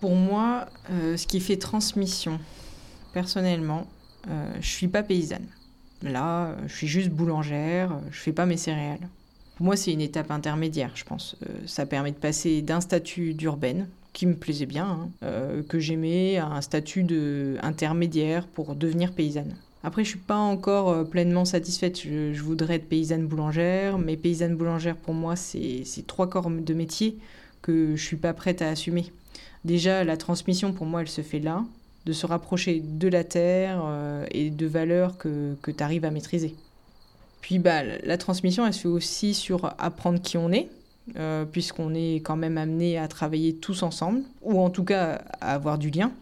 Pour 0.00 0.12
moi, 0.16 0.66
euh, 0.90 1.18
ce 1.18 1.26
qui 1.26 1.40
fait 1.40 1.58
transmission, 1.58 2.40
personnellement, 3.12 3.86
euh, 4.30 4.50
je 4.62 4.70
suis 4.70 4.88
pas 4.88 5.02
paysanne. 5.02 5.46
Là, 6.02 6.56
je 6.66 6.74
suis 6.74 6.88
juste 6.88 7.10
boulangère, 7.10 8.00
je 8.10 8.18
fais 8.18 8.32
pas 8.32 8.46
mes 8.46 8.56
céréales. 8.56 9.10
Pour 9.56 9.66
moi, 9.66 9.76
c'est 9.76 9.92
une 9.92 10.00
étape 10.00 10.30
intermédiaire, 10.30 10.92
je 10.94 11.04
pense. 11.04 11.36
Euh, 11.42 11.52
ça 11.66 11.84
permet 11.84 12.12
de 12.12 12.16
passer 12.16 12.62
d'un 12.62 12.80
statut 12.80 13.34
d'urbaine, 13.34 13.88
qui 14.12 14.26
me 14.26 14.34
plaisait 14.34 14.66
bien, 14.66 14.86
hein, 14.86 15.08
euh, 15.22 15.62
que 15.62 15.78
j'aimais, 15.78 16.36
à 16.38 16.46
un 16.46 16.60
statut 16.60 17.02
de 17.02 17.56
intermédiaire 17.62 18.46
pour 18.46 18.74
devenir 18.74 19.12
paysanne. 19.12 19.54
Après, 19.82 20.04
je 20.04 20.10
suis 20.10 20.18
pas 20.18 20.36
encore 20.36 20.90
euh, 20.90 21.04
pleinement 21.04 21.44
satisfaite. 21.44 22.00
Je, 22.02 22.40
voudrais 22.42 22.76
être 22.76 22.88
paysanne 22.88 23.26
boulangère, 23.26 23.98
mais 23.98 24.16
paysanne 24.16 24.56
boulangère 24.56 24.96
pour 24.96 25.14
moi, 25.14 25.36
c'est 25.36 25.84
trois 26.06 26.28
corps 26.28 26.50
de 26.50 26.74
métier 26.74 27.18
que 27.62 27.96
je 27.96 28.04
suis 28.04 28.16
pas 28.16 28.34
prête 28.34 28.62
à 28.62 28.68
assumer. 28.68 29.12
Déjà, 29.64 30.04
la 30.04 30.16
transmission 30.16 30.72
pour 30.72 30.86
moi, 30.86 31.02
elle 31.02 31.08
se 31.08 31.22
fait 31.22 31.38
là, 31.38 31.64
de 32.06 32.12
se 32.12 32.26
rapprocher 32.26 32.80
de 32.80 33.08
la 33.08 33.24
terre 33.24 33.82
euh, 33.84 34.26
et 34.30 34.50
de 34.50 34.66
valeurs 34.66 35.18
que, 35.18 35.54
que 35.62 35.70
tu 35.70 35.82
arrives 35.82 36.04
à 36.04 36.10
maîtriser. 36.10 36.54
Puis 37.40 37.58
bah, 37.58 37.82
la 37.82 38.18
transmission, 38.18 38.66
elle 38.66 38.74
se 38.74 38.80
fait 38.80 38.88
aussi 38.88 39.34
sur 39.34 39.74
apprendre 39.78 40.20
qui 40.20 40.36
on 40.36 40.52
est, 40.52 40.68
euh, 41.16 41.44
puisqu'on 41.44 41.94
est 41.94 42.16
quand 42.16 42.36
même 42.36 42.58
amené 42.58 42.98
à 42.98 43.08
travailler 43.08 43.54
tous 43.54 43.82
ensemble, 43.82 44.22
ou 44.42 44.60
en 44.60 44.70
tout 44.70 44.84
cas 44.84 45.22
à 45.40 45.54
avoir 45.54 45.78
du 45.78 45.90
lien. 45.90 46.12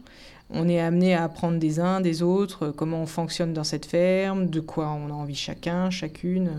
On 0.51 0.67
est 0.67 0.79
amené 0.79 1.13
à 1.13 1.23
apprendre 1.23 1.59
des 1.59 1.79
uns, 1.79 2.01
des 2.01 2.23
autres, 2.23 2.73
comment 2.75 3.03
on 3.03 3.05
fonctionne 3.05 3.53
dans 3.53 3.63
cette 3.63 3.85
ferme, 3.85 4.49
de 4.49 4.59
quoi 4.59 4.89
on 4.89 5.09
a 5.09 5.13
envie 5.13 5.35
chacun, 5.35 5.91
chacune. 5.91 6.49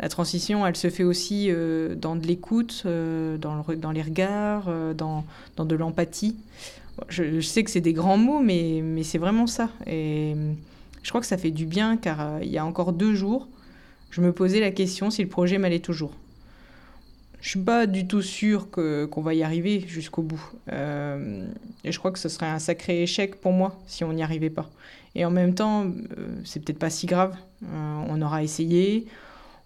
La 0.00 0.08
transition, 0.08 0.66
elle 0.66 0.76
se 0.76 0.88
fait 0.88 1.04
aussi 1.04 1.48
euh, 1.50 1.94
dans 1.94 2.16
de 2.16 2.26
l'écoute, 2.26 2.84
euh, 2.86 3.36
dans, 3.36 3.92
les 3.92 4.02
regards, 4.02 4.70
dans, 4.94 5.24
de 5.58 5.74
l'empathie. 5.74 6.36
Je, 7.10 7.40
je, 7.40 7.46
sais 7.46 7.62
que 7.64 7.70
c'est 7.70 7.82
des 7.82 7.92
grands 7.92 8.16
mots, 8.16 8.40
mais, 8.40 8.80
mais 8.82 9.02
c'est 9.02 9.18
vraiment 9.18 9.46
ça. 9.46 9.68
Et 9.86 10.34
je 11.02 11.08
crois 11.10 11.20
que 11.20 11.26
ça 11.26 11.36
fait 11.36 11.50
du 11.50 11.66
bien, 11.66 11.98
car 11.98 12.42
il 12.42 12.48
y 12.48 12.58
a 12.58 12.64
encore 12.64 12.94
deux 12.94 13.14
jours, 13.14 13.46
je 14.10 14.22
me 14.22 14.32
posais 14.32 14.60
la 14.60 14.70
question 14.70 15.10
si 15.10 15.22
le 15.22 15.28
projet 15.28 15.58
m'allait 15.58 15.80
toujours. 15.80 16.12
Je 17.40 17.50
suis 17.50 17.60
pas 17.60 17.86
du 17.86 18.06
tout 18.06 18.22
sûre 18.22 18.68
qu'on 18.70 19.22
va 19.22 19.34
y 19.34 19.42
arriver 19.42 19.84
jusqu'au 19.86 20.22
bout. 20.22 20.42
Euh, 20.72 21.46
et 21.84 21.92
je 21.92 21.98
crois 21.98 22.10
que 22.10 22.18
ce 22.18 22.28
serait 22.28 22.46
un 22.46 22.58
sacré 22.58 23.02
échec 23.02 23.40
pour 23.40 23.52
moi 23.52 23.78
si 23.86 24.04
on 24.04 24.12
n'y 24.12 24.22
arrivait 24.22 24.50
pas. 24.50 24.68
Et 25.14 25.24
en 25.24 25.30
même 25.30 25.54
temps, 25.54 25.84
euh, 25.86 26.40
c'est 26.44 26.60
peut-être 26.60 26.78
pas 26.78 26.90
si 26.90 27.06
grave. 27.06 27.36
Euh, 27.64 28.02
on 28.08 28.20
aura 28.22 28.42
essayé, 28.42 29.06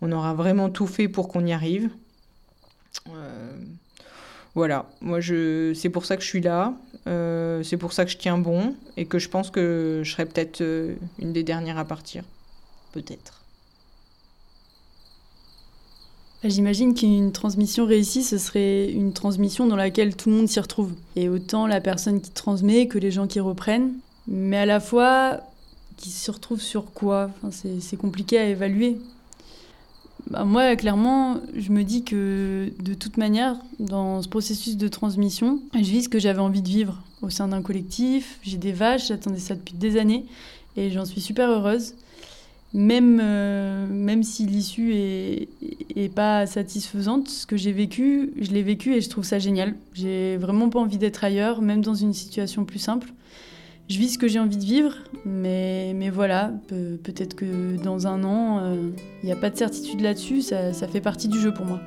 on 0.03 0.13
aura 0.13 0.35
vraiment 0.35 0.69
tout 0.69 0.87
fait 0.87 1.09
pour 1.09 1.29
qu'on 1.29 1.47
y 1.47 1.53
arrive. 1.53 1.91
voilà, 4.55 4.87
moi 5.01 5.21
je, 5.21 5.73
c'est 5.75 5.89
pour 5.89 6.05
ça 6.05 6.17
que 6.17 6.23
je 6.23 6.29
suis 6.29 6.43
là, 6.43 6.75
c'est 7.07 7.79
pour 7.79 7.95
ça 7.95 8.05
que 8.05 8.11
je 8.11 8.19
tiens 8.19 8.37
bon 8.37 8.75
et 8.99 9.07
que 9.07 9.19
je 9.19 9.31
pense 9.31 9.51
que 9.51 10.03
je 10.05 10.13
serai 10.13 10.27
peut-être 10.27 10.63
une 11.19 11.33
des 11.33 11.43
dernières 11.43 11.79
à 11.79 11.87
partir. 11.87 12.23
Peut-être. 12.93 13.43
bah, 16.32 16.32
J'imagine 16.45 16.95
qu'une 16.95 17.31
transmission 17.31 17.87
réussie, 17.87 18.25
ce 18.25 18.37
serait 18.37 18.91
une 18.91 19.13
transmission 19.13 19.67
dans 19.67 19.77
laquelle 19.77 20.17
tout 20.17 20.29
le 20.29 20.37
monde 20.37 20.49
s'y 20.49 20.59
retrouve. 20.59 20.93
Et 21.15 21.29
autant 21.29 21.69
la 21.69 21.81
personne 21.81 22.21
qui 22.21 22.31
transmet 22.31 22.89
que 22.89 22.99
les 22.99 23.13
gens 23.13 23.29
qui 23.29 23.39
reprennent. 23.39 23.93
Mais 24.27 24.57
à 24.57 24.67
la 24.67 24.81
fois, 24.81 25.41
qui 25.97 26.11
se 26.11 26.31
retrouvent 26.33 26.61
sur 26.61 26.93
quoi? 26.93 27.31
C'est 27.51 27.97
compliqué 27.97 28.39
à 28.39 28.49
évaluer. 28.49 28.99
Bah, 30.31 30.45
moi, 30.45 30.75
clairement, 30.75 31.39
je 31.55 31.71
me 31.71 31.85
dis 31.85 32.03
que 32.03 32.73
de 32.81 32.95
toute 32.95 33.19
manière, 33.19 33.57
dans 33.79 34.21
ce 34.23 34.29
processus 34.29 34.77
de 34.77 34.89
transmission, 34.89 35.61
je 35.75 35.79
vis 35.79 36.05
ce 36.05 36.09
que 36.09 36.19
j'avais 36.19 36.41
envie 36.41 36.63
de 36.63 36.69
vivre 36.69 37.03
au 37.23 37.31
sein 37.31 37.49
d'un 37.49 37.63
collectif. 37.63 38.39
J'ai 38.43 38.59
des 38.59 38.73
vaches, 38.73 39.09
j'attendais 39.09 39.39
ça 39.39 39.55
depuis 39.55 39.75
des 39.75 39.97
années 39.97 40.27
et 40.77 40.91
j'en 40.91 41.05
suis 41.05 41.21
super 41.21 41.51
heureuse. 41.51 41.95
Même, 42.75 43.21
euh, 43.23 43.87
même 43.87 44.23
si 44.23 44.47
l'issue 44.47 44.95
est, 44.95 45.49
pas 46.15 46.47
satisfaisante, 46.47 47.29
ce 47.29 47.47
que 47.47 47.57
j'ai 47.57 47.73
vécu, 47.73 48.33
je 48.41 48.51
l'ai 48.51 48.63
vécu 48.63 48.95
et 48.95 49.01
je 49.01 49.09
trouve 49.11 49.25
ça 49.25 49.39
génial. 49.39 49.75
J'ai 49.93 50.37
vraiment 50.39 50.69
pas 50.69 50.81
envie 50.81 50.99
d'être 50.99 51.23
ailleurs, 51.23 51.63
même 51.63 51.83
dans 51.83 51.95
une 51.95 52.13
situation 52.13 52.65
plus 52.65 52.79
simple 52.79 53.13
je 53.89 53.99
vis 53.99 54.11
ce 54.11 54.19
que 54.19 54.29
j'ai 54.29 54.39
envie 54.39 54.57
de 54.57 54.65
vivre, 54.65 54.95
mais, 55.27 55.93
mais 55.95 56.09
voilà, 56.09 56.53
peut-être 56.69 57.35
que 57.35 57.77
dans 57.83 58.07
un 58.07 58.25
an, 58.25 58.73
il 58.73 58.79
euh, 58.79 58.91
n'y 59.25 59.33
a 59.33 59.37
pas 59.37 59.51
de 59.51 59.57
certitude 59.57 60.01
là-dessus, 60.01 60.41
ça, 60.41 60.73
ça 60.73 60.89
fait 60.89 61.01
partie 61.01 61.29
du 61.29 61.39
jeu 61.39 61.53
pour 61.53 61.67
moi. 61.67 61.81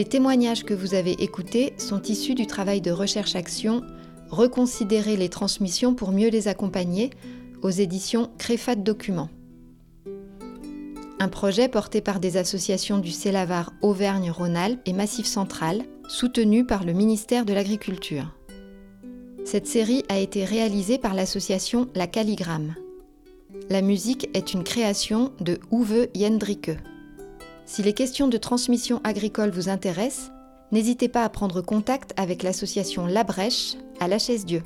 Les 0.00 0.06
témoignages 0.06 0.64
que 0.64 0.72
vous 0.72 0.94
avez 0.94 1.12
écoutés 1.22 1.74
sont 1.76 2.00
issus 2.00 2.34
du 2.34 2.46
travail 2.46 2.80
de 2.80 2.90
recherche-action 2.90 3.82
Reconsidérer 4.30 5.14
les 5.18 5.28
transmissions 5.28 5.94
pour 5.94 6.10
mieux 6.10 6.30
les 6.30 6.48
accompagner 6.48 7.10
aux 7.60 7.68
éditions 7.68 8.30
Créfat 8.38 8.76
Documents 8.76 9.28
un 11.18 11.28
projet 11.28 11.68
porté 11.68 12.00
par 12.00 12.18
des 12.18 12.38
associations 12.38 12.96
du 12.96 13.10
Célavar 13.10 13.74
Auvergne-Rhône-Alpes 13.82 14.80
et 14.86 14.94
Massif 14.94 15.26
Central, 15.26 15.82
soutenu 16.08 16.64
par 16.64 16.82
le 16.82 16.94
ministère 16.94 17.44
de 17.44 17.52
l'Agriculture. 17.52 18.34
Cette 19.44 19.66
série 19.66 20.02
a 20.08 20.18
été 20.18 20.46
réalisée 20.46 20.96
par 20.96 21.12
l'association 21.12 21.88
La 21.94 22.06
Calligramme. 22.06 22.74
La 23.68 23.82
musique 23.82 24.30
est 24.32 24.54
une 24.54 24.64
création 24.64 25.30
de 25.40 25.58
Uwe 25.70 26.08
Jendricke. 26.16 26.78
Si 27.72 27.84
les 27.84 27.92
questions 27.92 28.26
de 28.26 28.36
transmission 28.36 29.00
agricole 29.04 29.50
vous 29.50 29.68
intéressent, 29.68 30.32
n'hésitez 30.72 31.08
pas 31.08 31.22
à 31.22 31.28
prendre 31.28 31.60
contact 31.60 32.12
avec 32.16 32.42
l'association 32.42 33.06
La 33.06 33.22
Brèche 33.22 33.76
à 34.00 34.08
La 34.08 34.18
Chaise-Dieu. 34.18 34.64